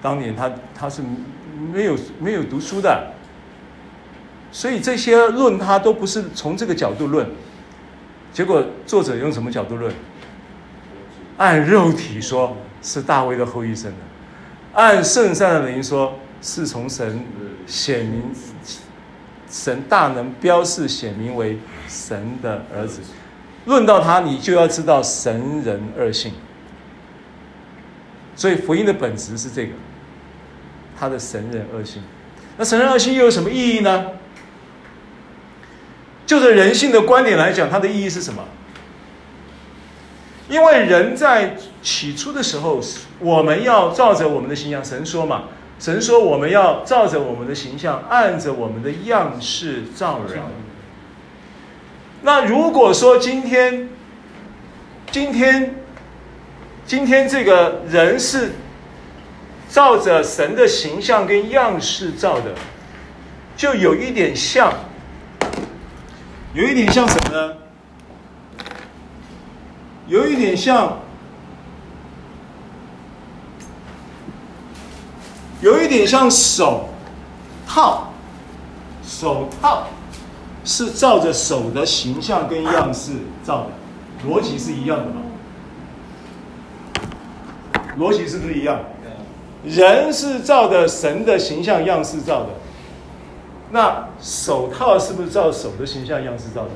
[0.00, 1.02] 当年他他是
[1.72, 3.08] 没有没有读书的，
[4.52, 7.26] 所以这些论他都不是从这个角度论。
[8.32, 9.92] 结果作者用什么角度论？
[11.36, 13.98] 按肉体说是大卫的后裔生的，
[14.74, 17.24] 按圣善的灵说是从神
[17.66, 18.22] 显明。
[19.52, 21.58] 神大能标示显明为
[21.88, 23.00] 神的儿子，
[23.64, 26.32] 论到他，你就要知道神人二性。
[28.36, 29.72] 所以福音的本质是这个，
[30.96, 32.00] 他的神人二性。
[32.56, 34.12] 那神人二性又有什么意义呢？
[36.26, 38.44] 就着人性的观点来讲，它的意义是什么？
[40.48, 42.80] 因为人在起初的时候，
[43.20, 45.44] 我们要照着我们的形象，神说嘛。
[45.78, 50.42] 神说：“我们要照着我们的形象，按着我们的样式造人。”
[52.20, 53.88] 那如果说今天，
[55.10, 55.74] 今天，
[56.84, 58.50] 今天这个人是
[59.70, 62.52] 照着神的形象跟样式造的，
[63.56, 64.70] 就有一点像，
[66.52, 67.54] 有一点像什么呢？
[70.08, 70.98] 有一点像。
[75.62, 76.88] 有一点像手
[77.66, 78.14] 套，
[79.04, 79.88] 手套
[80.64, 83.12] 是照着手的形象跟样式
[83.44, 83.68] 造的，
[84.26, 85.20] 逻辑是一样的嘛？
[87.98, 88.80] 逻辑是不是一样？
[89.62, 92.48] 人是照着神的形象样式造的，
[93.70, 96.70] 那手套是不是照手的形象样式造的？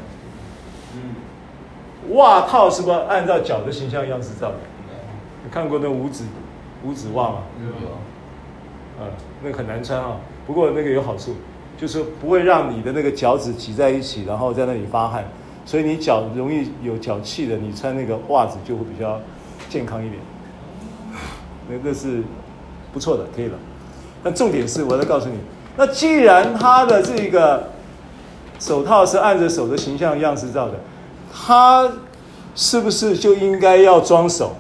[0.95, 4.57] 嗯，袜套是不是按照脚的形象样式造的？
[5.45, 6.25] 你看过那五指
[6.85, 7.37] 五指袜吗？
[7.61, 9.11] 有啊，
[9.43, 10.17] 那个很难穿啊。
[10.47, 11.35] 不过那个有好处，
[11.77, 15.25] 就是不会让你的那个脚趾挤在一起，然后在那里发汗。
[15.67, 19.21] 所以你脚容易有脚气的，你穿那个袜子就会比较
[19.69, 20.21] 健康一点。
[21.69, 22.23] 那那是
[22.93, 23.59] 不错的，可以了。
[24.23, 25.37] 但重点是，我再告诉你，
[25.77, 27.71] 那既然他的这个
[28.61, 30.75] 手套是按着手的形象样式造的，
[31.33, 31.91] 他
[32.55, 34.55] 是不是就应该要装手？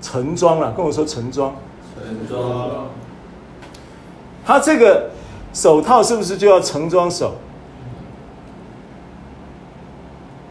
[0.00, 1.54] 盛装了，跟我说盛装。
[1.96, 2.88] 盛装。
[4.44, 5.10] 他这个
[5.54, 7.36] 手套是不是就要盛装手？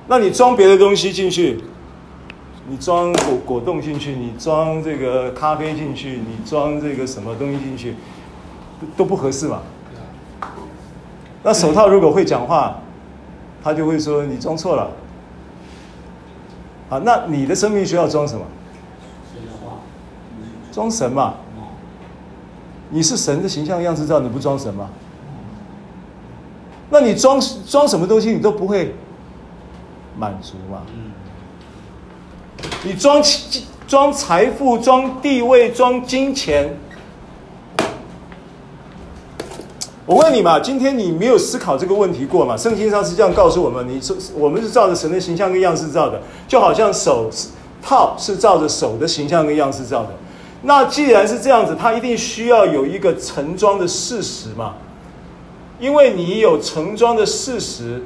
[0.07, 1.61] 那你装别的东西进去，
[2.71, 7.97] 你装果果冻进去，你装这个咖啡进去，你装这个什么东西进去，
[8.95, 9.59] 都不合适嘛。
[11.43, 12.77] 那手套如果会讲话，
[13.61, 14.89] 他就会说你装错了。
[16.89, 18.45] 啊，那你的生命需要装什么？
[20.71, 21.33] 装神嘛？
[22.89, 24.89] 你是神的形象样式照，你不装神吗？
[26.89, 28.95] 那你装装什么东西你都不会
[30.17, 30.83] 满足嘛。
[32.83, 33.21] 你装
[33.87, 36.77] 装财富、装地位、装金钱。
[40.05, 42.57] 我问你嘛，今天你没有思考这个问题过吗？
[42.57, 47.29] 圣经上是这样告诉我们：你说我们是照着神的形象跟样式造的，就好像手
[47.81, 50.09] 套是照着手的形象跟样式造的。
[50.63, 54.73] 那既然是这样子，它一定需要有一个盛装的事实嘛？
[55.79, 58.03] 因为你有盛装的事实，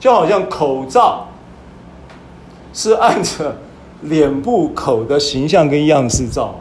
[0.00, 1.28] 就好像口罩
[2.72, 3.56] 是按着
[4.04, 6.58] 脸部口的形象跟样式照嘛，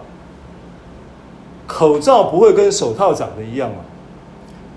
[1.68, 3.78] 口罩不会跟手套长得一样嘛？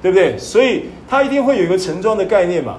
[0.03, 0.39] 对不对？
[0.39, 2.77] 所以它一定会有一个盛装的概念嘛。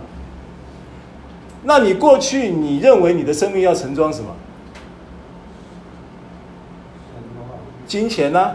[1.64, 4.28] 那你过去你认为你的生命要盛装什么？
[7.86, 8.52] 金钱呢、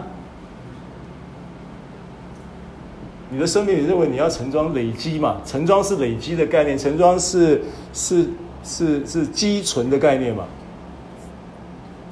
[3.29, 5.41] 你的生命你认为你要盛装累积嘛？
[5.43, 7.63] 盛装是累积的概念，盛装是
[7.93, 8.29] 是
[8.63, 10.45] 是是积存的概念嘛？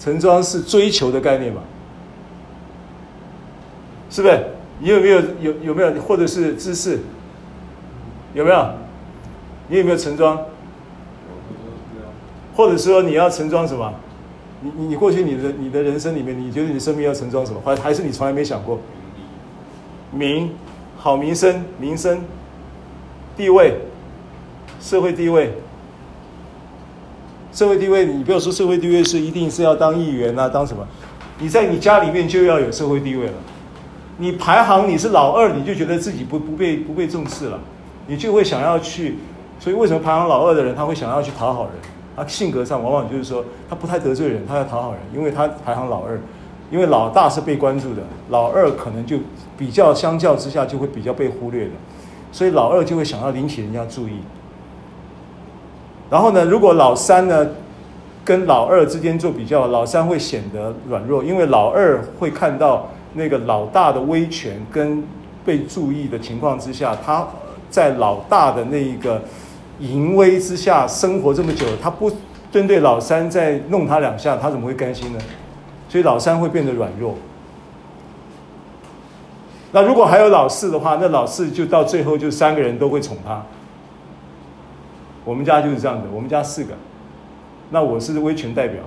[0.01, 1.61] 盛装是追求的概念嘛？
[4.09, 4.47] 是不是？
[4.79, 6.97] 你有没有有有没有或者是知识？
[8.33, 8.65] 有没有？
[9.67, 10.39] 你有没有盛装？
[12.55, 13.93] 或者说你要盛装什么？
[14.61, 17.61] 你你你过去你的你的人生里面，你觉得你生命要盛装什么？
[17.63, 18.79] 还还是你从来没想过？
[20.11, 20.49] 名，
[20.97, 22.21] 好名声，名声，
[23.37, 23.77] 地位，
[24.81, 25.53] 社会地位，
[27.51, 30.87] 社会地位，你不要说社会地位是一定是要当议员啊，当什么？
[31.39, 33.33] 你在你家里面就要有社会地位了。
[34.17, 37.59] 你排行你是老二，你就觉得自己不不被不被重视了，
[38.07, 39.17] 你就会想要去。
[39.59, 41.73] 所以为什么排行老二的人他会想要去讨好人？
[42.15, 46.19] 他性格上往往就是说他不太得罪人，他要讨好人，因为他排行老二。
[46.71, 49.17] 因为老大是被关注的，老二可能就
[49.57, 51.71] 比较相较之下就会比较被忽略的，
[52.31, 54.13] 所以老二就会想要引起人家注意。
[56.11, 57.47] 然后呢，如果老三呢
[58.23, 62.87] 跟老二之间做比较，老三会显得软弱，因为老二会看到。
[63.13, 65.03] 那个老大的威权跟
[65.43, 67.27] 被注意的情况之下，他
[67.69, 69.21] 在老大的那一个
[69.81, 72.09] 淫威之下生活这么久，他不
[72.53, 75.19] 针对老三再弄他两下，他怎么会甘心呢？
[75.89, 77.15] 所以老三会变得软弱。
[79.73, 83.43] 那如果还有老四的话，那老四就到最后就三个人都会宠他。
[85.25, 86.73] 我们家就是这样的，我们家四个，
[87.69, 88.83] 那我是威权代表，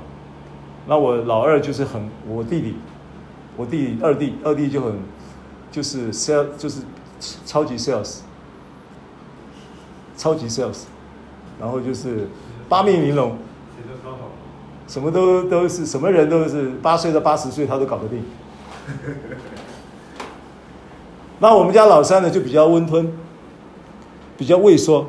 [0.87, 2.75] 那我老二就是很我弟弟。
[3.57, 4.95] 我弟二弟二弟就很，
[5.71, 6.81] 就是 sales 就是
[7.47, 8.19] 超级 sales，
[10.17, 10.87] 超级 sales，
[11.61, 12.27] 然后就是
[12.69, 13.37] 八面玲珑，
[14.89, 18.25] 什么都都是什么人都是八岁到八十岁他都搞得定。
[21.39, 23.13] 那我们家老三呢就比较温吞，
[24.37, 25.07] 比较畏缩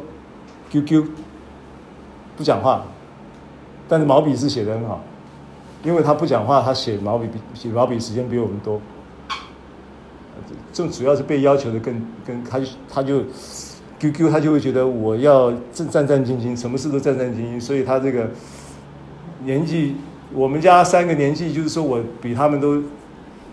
[0.82, 1.06] ，QQ，
[2.38, 2.86] 不讲话，
[3.88, 5.02] 但是毛笔字写得很好。
[5.84, 8.82] 因为他不讲话，他写毛笔写毛笔时间比我们多。
[10.74, 13.24] 这主要是被要求的更更，他就他就
[14.00, 18.30] ，QQ 他就会觉得我要战战战兢兢，什么事都战战兢兢，所以他这个
[19.44, 19.96] 年纪，
[20.34, 22.82] 我们家三个年纪就是说我比他们都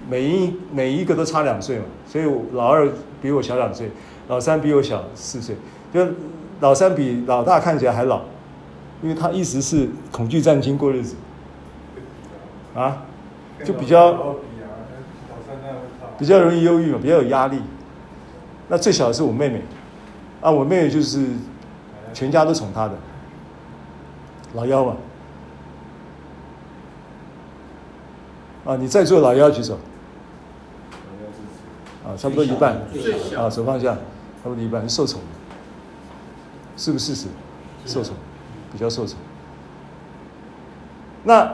[0.09, 2.89] 每一每一个都差两岁嘛，所以老二
[3.21, 3.91] 比我小两岁，
[4.29, 5.55] 老三比我小四岁，
[5.93, 6.05] 就
[6.63, 8.23] 老三比老大看起来还老，
[9.03, 11.17] 因为他一直是恐惧战兢过日子。
[12.73, 13.03] 啊，
[13.65, 14.37] 就比较
[16.17, 17.61] 比较容易忧郁嘛，比较有压力。
[18.69, 19.61] 那最小的是我妹妹，
[20.41, 21.27] 啊，我妹妹就是
[22.15, 22.95] 全家都宠她的，
[24.55, 24.97] 老幺嘛。
[28.65, 29.77] 啊，你在座老幺举手。
[32.05, 32.77] 啊，差不多一半。
[33.37, 35.21] 啊，手放下，差不多一半，受宠。
[36.83, 37.29] 是不是事实？
[37.87, 38.15] 受宠，
[38.73, 39.17] 比较受宠。
[41.25, 41.53] 那。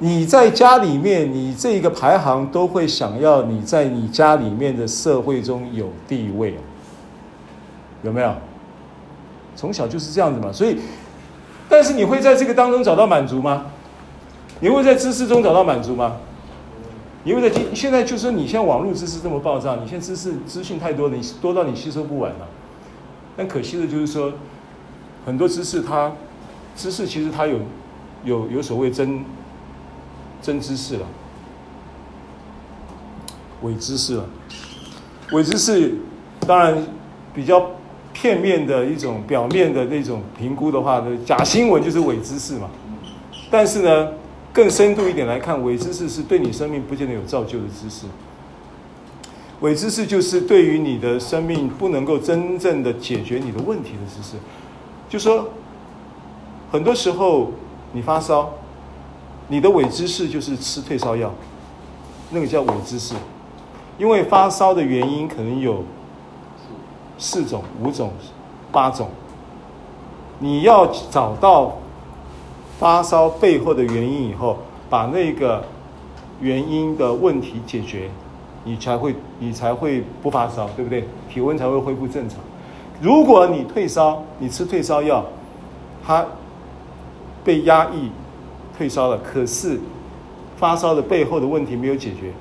[0.00, 6.56] 你在家里面，你这个排行都会想要你在你家里面的社会中有地位，
[8.02, 8.34] 有没有？
[9.54, 10.50] 从小就是这样子嘛。
[10.52, 10.80] 所以，
[11.68, 13.66] 但是你会在这个当中找到满足吗？
[14.58, 16.16] 你会在知识中找到满足吗？
[17.22, 22.48] 你会在今现在就是说，你现在网络知识这么爆炸，你现在知识资讯太多了，你多到你吸收不完了。
[23.36, 24.32] 但可惜的就是说，
[25.24, 26.12] 很多知识它
[26.76, 27.58] 知识其实它有
[28.24, 29.24] 有有所谓真。
[30.42, 31.06] 真知识了，
[33.62, 34.26] 伪知识了，
[35.32, 35.94] 伪知识
[36.40, 36.76] 当然
[37.32, 37.70] 比较
[38.12, 42.68] 片面的一种表面的那种评估的话呢，假新闻就是伪知识嘛。
[43.50, 44.08] 但是呢，
[44.52, 48.04] 更深度一点来看，伪知识是对你生命不见得有造就的知识。
[49.64, 54.36] 伪知识就是对于你的生命不能够真正的解决你的问题的知识。
[55.08, 55.48] 就说
[56.70, 57.50] 很多时候
[57.90, 58.50] 你发烧，
[59.48, 61.32] 你的伪知识就是吃退烧药，
[62.30, 63.14] 那个叫伪知识。
[63.96, 65.82] 因为发烧的原因可能有
[67.16, 68.12] 四种、五种、
[68.70, 69.08] 八种，
[70.40, 71.78] 你要找到
[72.78, 74.58] 发烧背后的原因以后，
[74.90, 75.64] 把那个
[76.38, 78.10] 原因的问题解决，
[78.64, 81.04] 你才会你才会不发烧，对不对？
[81.28, 82.38] 体温才会恢复正常。
[83.00, 85.24] 如果你退烧，你吃退烧药，
[86.04, 86.24] 它
[87.44, 88.10] 被压抑
[88.76, 89.78] 退烧了，可是
[90.56, 92.32] 发烧的背后的问题没有解决。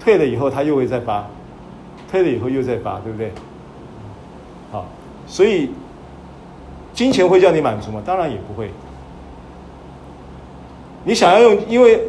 [0.00, 1.24] 退了以后，他又会再发；
[2.10, 3.30] 退了以后又再发，对不对？
[4.72, 4.86] 好，
[5.26, 5.70] 所以
[6.94, 8.02] 金钱会叫你满足吗？
[8.04, 8.70] 当然也不会。
[11.04, 12.08] 你想要用，因为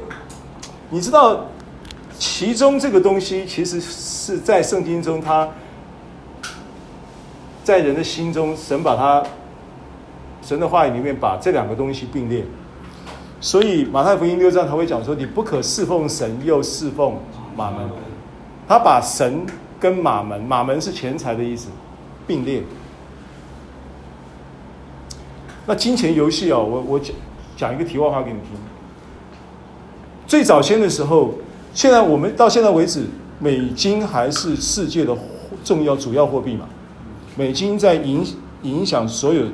[0.90, 1.46] 你知道，
[2.22, 5.50] 其中这个东西其实是在圣经中，它
[7.64, 9.24] 在人的心中，神把它
[10.44, 12.46] 神的话语里面把这两个东西并列。
[13.40, 17.18] 所以马太福音六章他会讲说：“你不可侍奉神，又侍奉。”
[17.58, 17.90] 马门，
[18.68, 19.44] 他把神
[19.80, 21.70] 跟马门，马门是钱财的意思，
[22.28, 22.62] 并列。
[25.66, 27.16] 那金钱游戏哦，我我讲
[27.58, 28.52] 讲一个题外话给你听。
[30.28, 31.34] 最早先的时候，
[31.74, 33.06] 现在我们到现在为止，
[33.40, 35.16] 美金还是世界的
[35.64, 36.68] 重要主要货币嘛？
[37.38, 38.26] 美金在影
[38.64, 39.46] 影响所有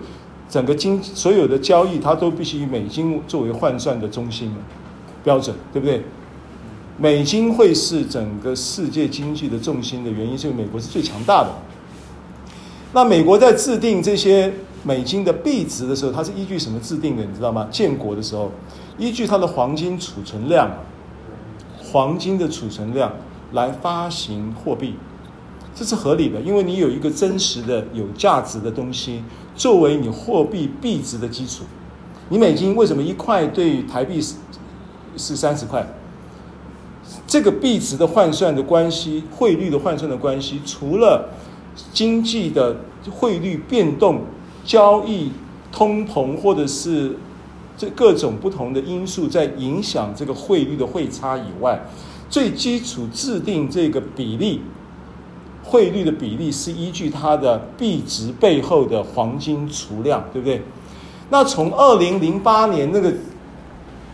[0.49, 4.51] 整个经所有的交易，它都必须以美金作为换算的中心
[5.23, 6.01] 标准，对不对？
[6.97, 11.49] 美金会是整个世界经济的重心的原因，是因为美国是最强大的。
[12.93, 14.51] 那美国在制定这些
[14.83, 17.23] 美金的币值的时候，它是依据什么制定的？
[17.23, 17.67] 你知道吗？
[17.69, 18.51] 建国的时候，
[18.97, 20.71] 依据它的黄金储存量，
[21.97, 23.11] 黄金的储存量
[23.53, 24.93] 来发行货币，
[25.73, 29.23] 这是合理的，因为你有一个真实的有价值的东西
[29.55, 31.63] 作为你货币币值的基础。
[32.29, 34.35] 你美金为什么一块对台币是
[35.17, 35.87] 是三十块？
[37.25, 41.29] 这个币值的换算的关系，汇率的换算的关系，除了
[41.91, 42.75] 经济的
[43.09, 44.21] 汇率变动、
[44.63, 45.31] 交易、
[45.71, 47.17] 通膨，或者是
[47.77, 51.79] 这各种不同的因素在影响这个汇率的汇差以外，
[52.29, 54.61] 最基础制定这个比例，
[55.63, 60.61] 汇率的比例是依据它的币值背后的黄金储量，对不对？
[61.29, 63.13] 那从二零零八年那个。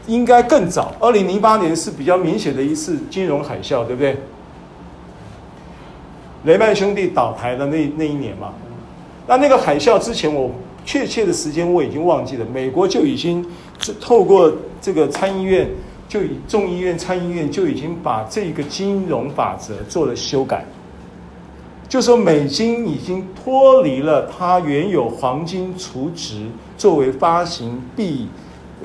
[0.06, 4.18] 应该更早，二零零八年是比较明显的一次金融海啸，对不对？
[6.44, 8.54] 雷曼兄弟倒台的那那一年嘛，
[9.26, 10.52] 那那个海啸之前，我
[10.86, 12.46] 确切的时间我已经忘记了。
[12.54, 13.46] 美国就已经
[14.00, 15.70] 透过这个参议院，
[16.08, 20.66] 就以众议院、参议院就已经把这个金融法则做了修改，
[21.88, 28.28] 就说美金已经脱离了它原有黄金储值作为发行币。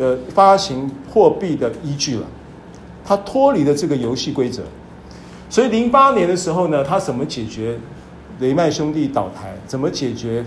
[0.01, 2.27] 呃，发行货币的依据了，
[3.05, 4.63] 它脱离了这个游戏规则，
[5.51, 7.77] 所以零八年的时候呢，他怎么解决
[8.39, 9.57] 雷曼兄弟倒台？
[9.67, 10.45] 怎么解决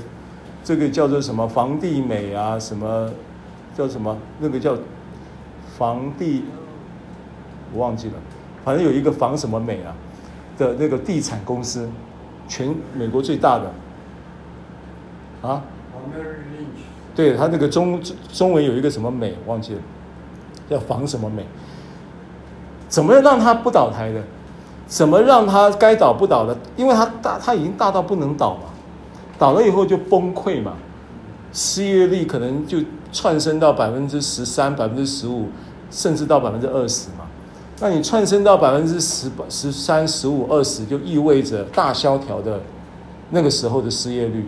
[0.63, 2.57] 这个叫做什么房地美啊？
[2.59, 3.09] 什么
[3.75, 4.77] 叫什么那个叫
[5.77, 6.43] 房地？
[7.73, 8.13] 我忘记了，
[8.65, 9.95] 反正有一个房什么美啊
[10.57, 11.89] 的那个地产公司，
[12.47, 15.63] 全美国最大的啊。
[17.15, 18.01] 对，他那个中
[18.31, 19.81] 中文有一个什么美忘记了，
[20.69, 21.45] 叫房什么美？
[22.87, 24.21] 怎么让他不倒台的？
[24.85, 26.57] 怎么让他该倒不倒的？
[26.75, 28.63] 因为他大，他已经大到不能倒嘛，
[29.41, 30.73] 倒了以后就崩溃嘛，
[31.51, 32.77] 失业率可能就
[33.11, 35.47] 窜升到百分之十三、百分之十五，
[35.89, 37.25] 甚至到百分之二十嘛。
[37.79, 42.59] 那你窜升到百分之十、十三、十五、二十，就意味着大萧条的
[43.31, 44.47] 那个时候的失业率。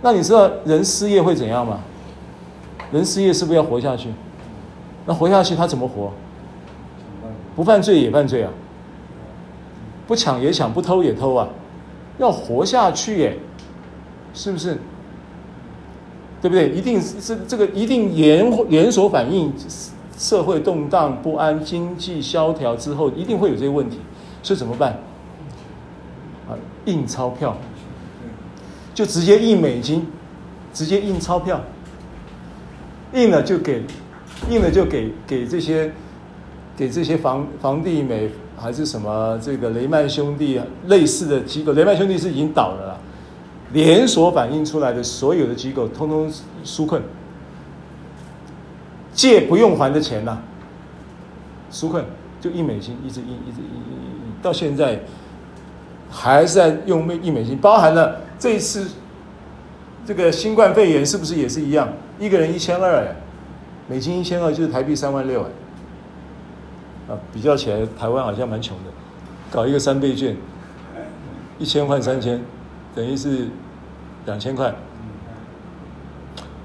[0.00, 1.80] 那你知道人失业会怎样吗？
[2.90, 4.08] 人失业是不是要活下去？
[5.04, 6.10] 那活下去他怎么活？
[7.54, 8.50] 不犯罪也犯罪啊！
[10.06, 11.46] 不抢也抢，不偷也偷啊！
[12.16, 13.36] 要活下去耶，
[14.34, 14.78] 是不是？
[16.40, 16.70] 对不对？
[16.70, 19.52] 一定是这个，一定连连锁反应，
[20.18, 23.98] 社会动荡不安，经济萧条之后，一定会有这些问题。
[24.42, 24.98] 所以怎么办？
[26.48, 27.56] 啊，印钞票，
[28.92, 30.06] 就直接印美金，
[30.74, 31.60] 直接印钞票。
[33.14, 33.84] 印了就给，
[34.50, 35.92] 印了就给给这些，
[36.76, 42.98] 给这些房房地美还是什么这个雷曼兄弟类似的机构，雷曼兄弟是已经倒了啦，
[43.72, 46.30] 连锁反应出来的所有的机构通通
[46.64, 47.02] 纾困，
[49.12, 50.38] 借不用还的钱呐、
[51.70, 52.04] 纾困
[52.40, 55.00] 就印美金一直印一直印印印，到现在
[56.10, 58.88] 还是在用美一美金，包含了这一次
[60.04, 61.88] 这个新冠肺炎是不是也是一样？
[62.18, 63.16] 一个人一千二哎，
[63.88, 68.90] 美金一千二就是台币三万六哎，啊，比较起来台湾好像蛮穷的，
[69.50, 70.36] 搞一个三倍券，
[71.58, 72.40] 一千换三千，
[72.94, 73.48] 等于是
[74.26, 74.74] 两千块。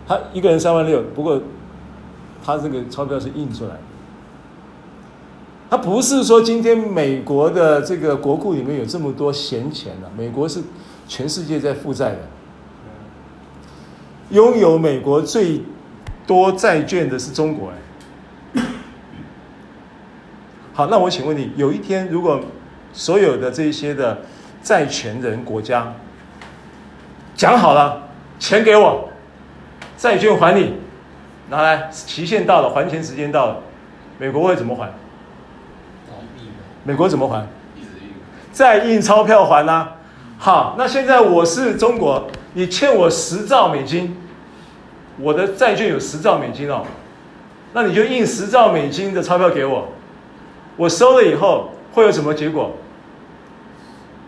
[0.08, 1.42] 他一个人三万六，不过
[2.44, 3.80] 他这个钞票是印出来的。
[5.70, 10.64] 他不是说今天美国的这个国库里面有这么多闲钱了，美国是
[11.10, 12.20] 全世界在负债的，
[14.30, 15.62] 拥有美国最
[16.26, 18.64] 多债券的是中国哎。
[20.74, 22.40] 好，那我请问你，有一天如果
[22.94, 24.20] 所有的这些的
[24.64, 25.94] 债权人国家
[27.38, 28.02] 讲好了，
[28.40, 29.10] 钱给我，
[29.96, 30.74] 债券还你，
[31.50, 33.58] 拿来，期限到了，还钱时间到了，
[34.18, 34.92] 美国会怎么还？
[36.84, 37.46] 美国怎么还？
[38.52, 39.90] 再印钞票还呢、
[40.40, 44.18] 好，那现在我是中国，你欠我十兆美金，
[45.20, 46.82] 我的债券有十兆美金哦，
[47.74, 49.90] 那你就印十兆美金的钞票给我，
[50.76, 52.72] 我收了以后会有什么结果？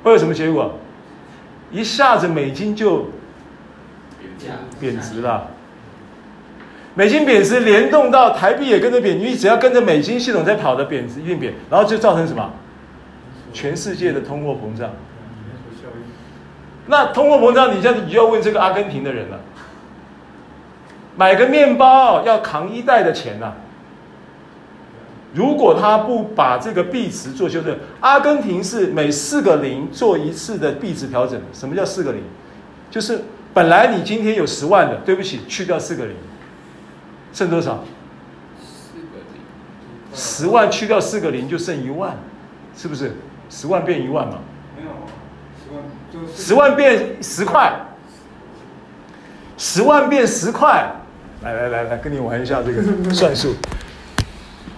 [0.03, 0.75] 会有什么结果？
[1.71, 3.09] 一下子美金就
[4.79, 5.47] 贬值了，
[6.95, 12.51] 美金贬值联动到台币也跟着贬，你只要跟着美金系统在跑的贬值一定贬，然后就造成什么？
[13.53, 14.91] 全世界的通货膨胀。
[16.87, 19.39] 那通货膨胀，你现在你就要问这个阿根廷的人了，
[21.15, 23.53] 买个面包要扛一袋的钱呐、啊。
[25.33, 31.39] 如果他不把这个币值做修正，阿根廷是每四个零做一次的币值调整。
[31.53, 32.23] 什么叫四个零？
[32.89, 36.15] 就是本来你今天有十万的，对不起，去掉四个零，
[37.31, 37.83] 剩多少？
[38.59, 40.15] 四个零。
[40.15, 42.17] 十万去掉四个零就剩一万，
[42.75, 43.15] 是不是？
[43.51, 44.39] 十万变一万嘛？
[44.75, 44.89] 没有，
[45.63, 47.71] 十万就十万变十块，
[49.57, 50.91] 十万变十块。
[51.43, 52.81] 来来来来，跟你玩一下这个
[53.13, 53.53] 算术，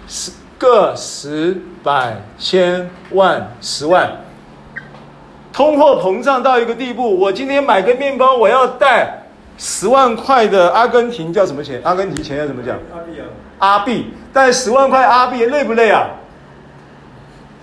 [0.06, 0.32] 十。
[0.62, 4.08] 个十百千万十万，
[5.52, 9.24] 通货膨胀到一个地步，我今天买个面包，我要带
[9.58, 11.80] 十万块的阿根廷叫什么钱？
[11.82, 12.78] 阿根廷钱要怎么讲？
[12.92, 13.26] 阿币啊。
[13.58, 16.10] 阿币带十万块阿币累不累啊？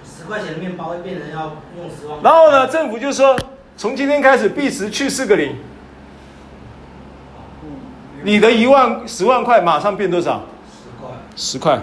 [0.03, 2.19] 十块钱的面包会变成要用十万。
[2.21, 3.34] 然后呢，政府就说，
[3.77, 5.55] 从今天开始币值去四个零，
[8.23, 10.41] 你的一万十万块马上变多少？
[10.76, 11.09] 十块。
[11.38, 11.81] 十块。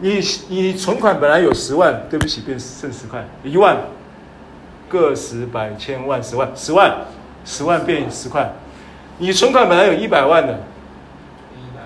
[0.00, 3.78] 你你存款本来有十万，对不起，变剩十块，一万，
[4.88, 7.06] 个十百千万十万十万，
[7.44, 8.52] 十万变十块。
[9.18, 10.58] 你存款本来有一百万的，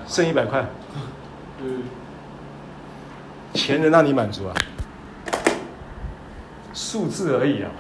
[0.07, 0.65] 剩一百块。
[3.55, 4.55] 钱能让你满足啊？
[6.73, 7.71] 数字而已啊。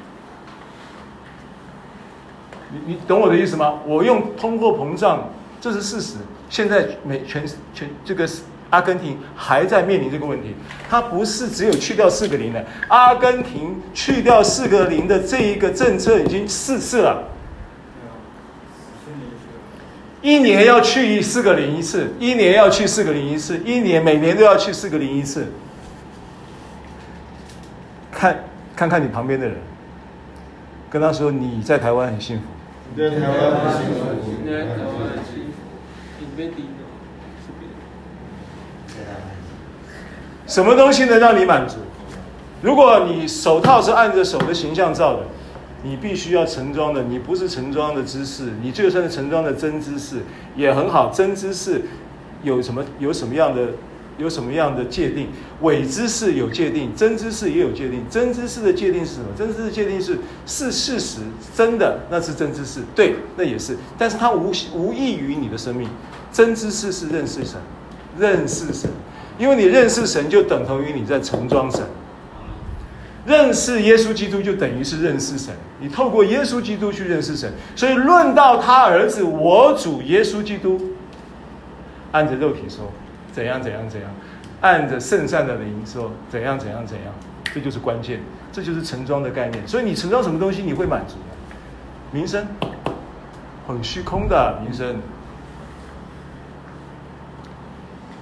[2.71, 3.81] 你你懂我的意思吗？
[3.87, 5.31] 我用通货膨胀，
[5.61, 6.17] 这是事实。
[6.51, 8.43] 现在每全全这个是。
[8.71, 10.55] 阿根廷还在面临这个问题，
[10.91, 17.25] 它不是只有去掉四个零的，阿根廷去掉四个零的这一个政策已经四次了，
[20.21, 25.47] 一年要去四个零一次，一年要去四个零一次，一年每年都要去四个零一次，
[28.13, 28.45] 看
[28.77, 29.57] 看看你旁边的人，
[30.91, 32.43] 跟他说你在台湾很幸福，
[32.95, 34.01] 在台湾很幸福，
[34.45, 35.47] 在台湾很幸
[36.75, 36.78] 福。
[40.49, 41.77] 什么东西能让你满足？
[42.63, 45.21] 如果你手套是按着手的形象造的，
[45.85, 50.23] 你必须要盛装的，你不是盛装的知识，你就算是盛装的真知识
[50.57, 51.13] 也很好。
[51.15, 51.83] 真知识
[52.43, 53.69] 有什么有什么样的
[54.17, 55.29] 有什么样的界定？
[55.61, 58.05] 伪知识有界定，真知识也有界定。
[58.11, 59.27] 真知识的界定是什么？
[59.37, 61.19] 真知识的界定是是事实，
[61.55, 63.77] 真的那是真知识，对，那也是。
[63.99, 65.87] 但是它无无异于你的生命。
[66.33, 67.61] 真知识是认识神，
[68.19, 68.91] 认识神。
[69.39, 71.83] 因为你认识神，就等同于你在盛装神；
[73.25, 75.55] 认识耶稣基督，就等于是认识神。
[75.81, 80.81] 你透过耶稣基督去认识神，所以论到他儿子我主耶稣基督，
[82.11, 82.91] 按着肉体说
[83.33, 84.11] 怎样怎样怎样，
[84.61, 87.15] 按着圣善的灵说怎样怎样怎样，
[87.55, 88.21] 这就是关键，
[88.51, 89.67] 这就是盛装的概念。
[89.69, 92.19] 所以你盛装什么东西，你会满足的？
[92.19, 92.45] 名声，
[93.69, 94.97] 很虚空的名声。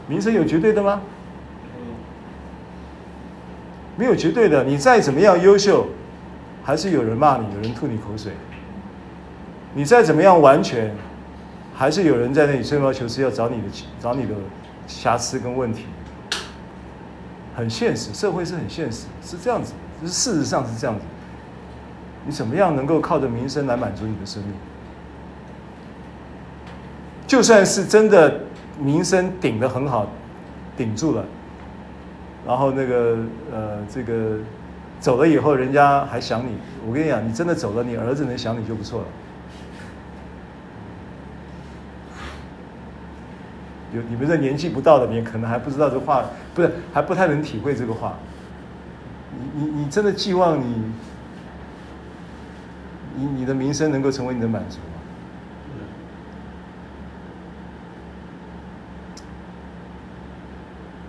[0.09, 1.01] 名声有绝对的吗？
[3.97, 4.63] 没有绝对的。
[4.63, 5.89] 你再怎么样优秀，
[6.63, 8.33] 还是有人骂你，有人吐你口水。
[9.75, 10.95] 你再怎么样完全，
[11.75, 13.69] 还是有人在那里吹毛求疵，要找你的
[14.01, 14.35] 找你的
[14.87, 15.87] 瑕疵跟问题。
[17.57, 21.03] 很现实，社会是很现实，是这样子，就是事实上是这样子。
[22.27, 24.53] 你怎么样能够靠着名声来满足你的生命？
[27.27, 28.41] 就算是真的
[28.79, 30.07] 名声顶得很好，
[30.77, 31.25] 顶住了，
[32.47, 33.19] 然后那个
[33.53, 34.39] 呃，这个
[35.01, 36.59] 走了以后，人家还想你。
[36.87, 39.07] 我跟你讲，你真的走了，你儿子能想你就不错了。
[43.95, 46.25] 有你们这年纪不到的，你可能还不知道这话，
[46.55, 48.15] 不是还不太能体会这个话。
[49.55, 50.93] 你你你真的寄望你，
[53.17, 54.79] 你你的名声能够成为你的满足？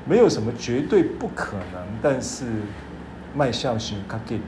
[0.07, 2.45] 没有什么绝对不可能，但是
[3.35, 4.39] 迈向神卡给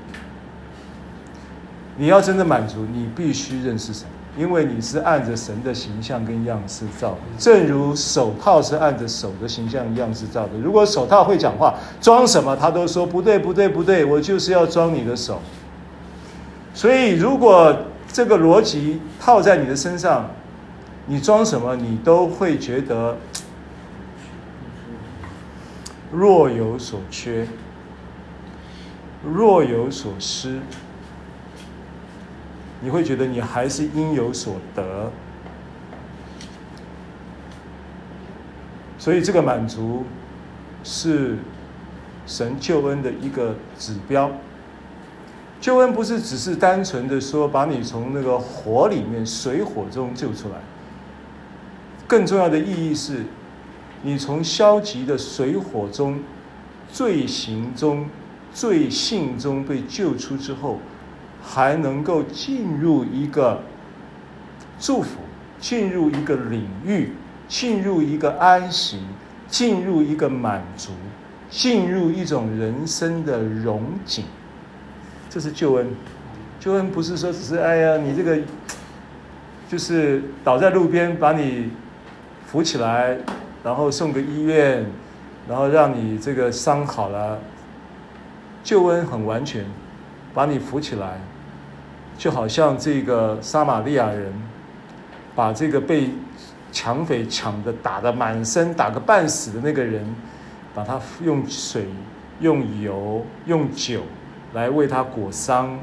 [1.97, 4.07] 你要真的满足，你必须认识神，
[4.37, 10.51] 因为你是按着神的形象跟样式造的，正如手套是按着手的形象样式造的。
[10.63, 15.41] 如果手套会讲话，装什么他都说不对不对不对，我就是要装你的手。
[16.73, 17.75] 所以如果
[18.13, 20.29] 这个逻辑套在你的身上，
[21.05, 23.17] 你装什么你都会觉得。
[26.11, 27.47] 若有所缺，
[29.23, 30.59] 若有所失，
[32.81, 35.11] 你会觉得你还是应有所得。
[38.97, 40.03] 所以，这个满足
[40.83, 41.37] 是
[42.25, 44.31] 神救恩的一个指标。
[45.61, 50.55] 救恩不是只是单纯的说把你从那个火里面、水火中救出来，
[52.07, 53.25] 更重要的意义是。
[54.01, 56.19] 你从消极的水火中、
[56.91, 58.07] 罪行中、
[58.53, 60.79] 罪性中被救出之后，
[61.43, 63.61] 还能够进入一个
[64.79, 65.19] 祝福，
[65.59, 67.11] 进入一个领域，
[67.47, 68.99] 进入一个安息，
[69.47, 70.91] 进入一个满足，
[71.49, 74.23] 进入一种人生的荣景。
[75.29, 75.87] 这是救恩。
[76.59, 78.37] 救恩不是说只是哎呀，你这个
[79.69, 81.69] 就是倒在路边，把你
[82.45, 83.17] 扶起来。
[83.61, 84.85] 然后送个医院，
[85.47, 87.37] 然后让你这个伤好了，
[88.63, 89.65] 救恩很完全，
[90.33, 91.19] 把你扶起来，
[92.17, 94.33] 就好像这个撒玛利亚人，
[95.35, 96.09] 把这个被
[96.71, 100.15] 抢匪抢的打得满身打个半死的那个人，
[100.73, 101.85] 把他用水、
[102.39, 104.03] 用油、用酒
[104.53, 105.77] 来为他裹伤，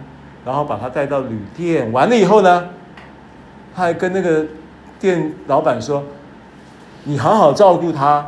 [0.47, 2.71] 然后把他带到旅店，完了以后呢，
[3.75, 4.47] 他还跟那个
[4.99, 6.03] 店老板说。
[7.09, 8.27] 你好好照顾他，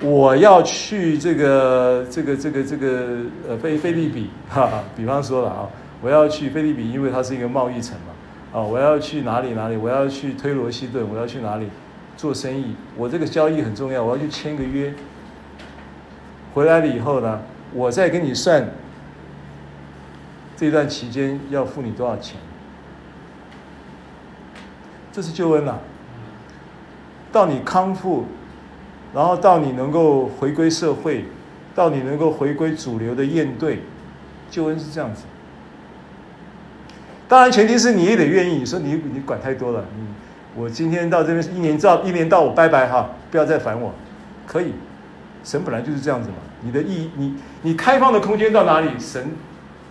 [0.00, 5.68] 我要去这个这个这个这个呃菲菲律宾哈哈，比方说了啊，
[6.00, 11.68] 我要去菲律宾，因为它是一个贸易城嘛，啊，我要去哪里哪里，我要去推罗西顿，我要去哪里
[12.16, 14.94] 做生意，我这个交易很重要，我要去签个约。
[16.54, 17.40] 回来了以后呢，
[17.74, 18.64] 我再跟你算
[20.56, 22.36] 这段期间要付你多少钱，
[25.10, 25.80] 这是救恩了。
[27.32, 28.24] 到你康复，
[29.14, 31.24] 然后到你能够回归社会，
[31.74, 33.82] 到你能够回归主流的验队，
[34.50, 35.22] 救恩是这样子。
[37.28, 38.56] 当然前提是你也得愿意。
[38.56, 40.04] 你说你你管太多了，你
[40.60, 43.92] 我今天到这边一年到一年到我拜拜哈，不要再烦我，
[44.46, 44.72] 可以。
[45.44, 46.34] 神本来就是这样子嘛。
[46.62, 49.30] 你的意你你开放的空间到哪里，神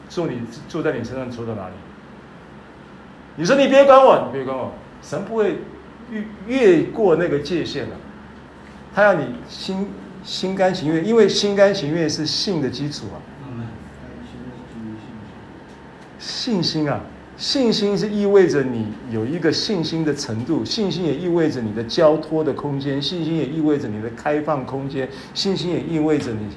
[0.09, 1.73] 坐你坐在你身上坐到哪里。
[3.37, 5.59] 你说你别管我，你别管我，神不会。
[6.11, 7.95] 越越过那个界限了，
[8.93, 9.87] 他要你心
[10.23, 13.17] 心甘情愿，因为心甘情愿是信的基础啊。
[16.17, 16.99] 信心啊，
[17.37, 26.47] 信心是意味着你有一个信心的程度，信心也意味着你的交托的空间，信心也意味着你的开放空间，信心也意味着你，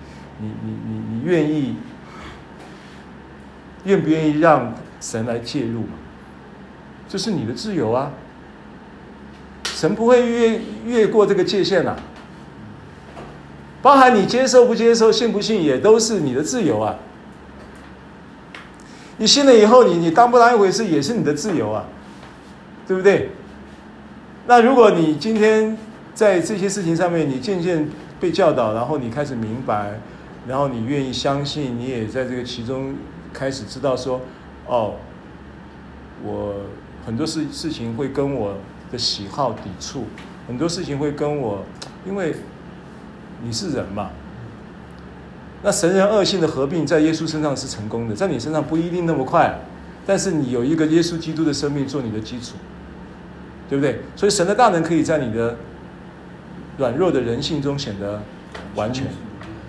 [0.40, 1.76] 你你你你愿意，
[3.84, 5.94] 愿不愿意让神来介入嘛？
[7.08, 8.12] 这是你的自由啊。
[9.82, 11.96] 神不会越越过这个界限啊，
[13.82, 16.94] 包含你接受不接受、信不信，也都是你的自由啊。
[19.16, 21.84] 你信了以后，你你当不当一回事，也是你的自由啊，
[22.86, 23.30] 对不对？
[24.46, 25.76] 那如果你今天
[26.14, 27.90] 在这些事情上面，你渐渐
[28.20, 29.98] 被教导，然后你开始明白，
[30.46, 32.94] 然后你愿意相信，你也在这个其中
[33.32, 34.20] 开始知道说，
[34.68, 34.94] 哦，
[36.22, 36.54] 我
[37.04, 38.54] 很多事事情会跟我。
[38.92, 40.04] 的喜好抵触，
[40.46, 41.64] 很多事情会跟我，
[42.06, 42.36] 因为
[43.42, 44.10] 你是人嘛。
[45.64, 49.58] 那神人恶性的合并在耶稣身上是成功的，在你身上不一定那么快，
[50.04, 52.56] 但是你有一个耶稣基督的生命做你的基础，
[53.68, 54.00] 对不对？
[54.16, 55.56] 所以神的大能可以在你的
[56.78, 58.20] 软弱的人性中显得
[58.74, 59.06] 完全，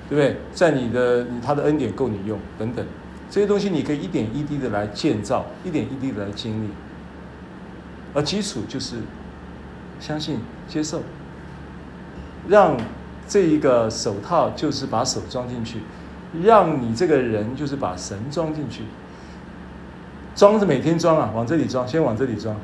[0.10, 0.38] 对不对？
[0.52, 2.84] 在你的他的恩典够你用等等，
[3.30, 6.70] 这些东西你可以一点一滴的来建造，一点一滴的来经历。
[8.14, 8.98] 而基础就是
[10.00, 11.02] 相信、接受，
[12.48, 12.78] 让
[13.28, 15.80] 这一个手套就是把手装进去，
[16.44, 18.84] 让你这个人就是把神装进去。
[20.36, 22.56] 装是每天装啊，往这里装，先往这里装。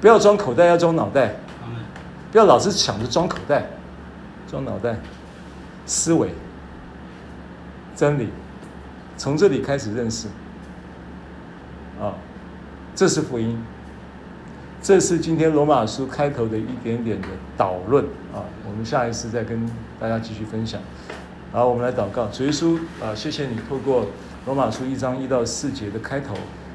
[0.00, 1.34] 不要装口袋，要装脑袋。
[2.30, 3.66] 不要老是想着装口袋，
[4.50, 4.96] 装脑袋。
[5.84, 6.30] 思维、
[7.96, 8.28] 真理，
[9.16, 10.28] 从这里开始认识。
[12.00, 12.14] 啊，
[12.94, 13.58] 这是福音。
[14.82, 18.04] 这是今天罗马书开头的一点点的导论
[18.34, 18.42] 啊。
[18.68, 19.64] 我们下一次再跟
[20.00, 20.80] 大家继续分享。
[21.52, 24.06] 好，我们来祷告，主耶稣啊，谢谢你透过
[24.44, 26.34] 罗马书一章一到四节的开头，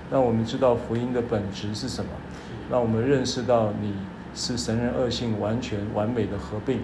[0.09, 2.09] 让我们知道福音的本质是什么，
[2.71, 3.93] 让我们认识到你
[4.33, 6.79] 是神人二性完全完美的合并，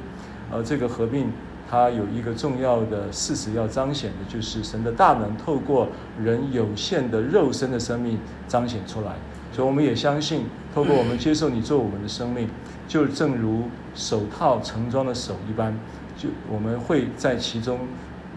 [0.52, 1.32] 而这个合并
[1.72, 5.88] 它有一个重要的事实要彰显的，就是神的大能透过
[6.22, 9.14] 人有限的肉身的生命彰显出来。
[9.54, 12.50] 所以我们也相信，透过我们接受你做我们的生命，
[12.88, 15.78] 就正如手套盛装的手一般，
[16.18, 17.80] 就我们会在其中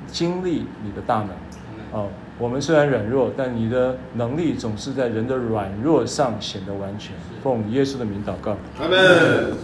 [0.06, 1.30] 经历你的大能。
[1.92, 2.08] 哦，
[2.38, 7.14] 我们虽然软弱，但你的能力总是在人的软弱上显得完全。
[7.42, 8.56] 奉耶稣的名祷告。
[8.78, 9.54] 阿门。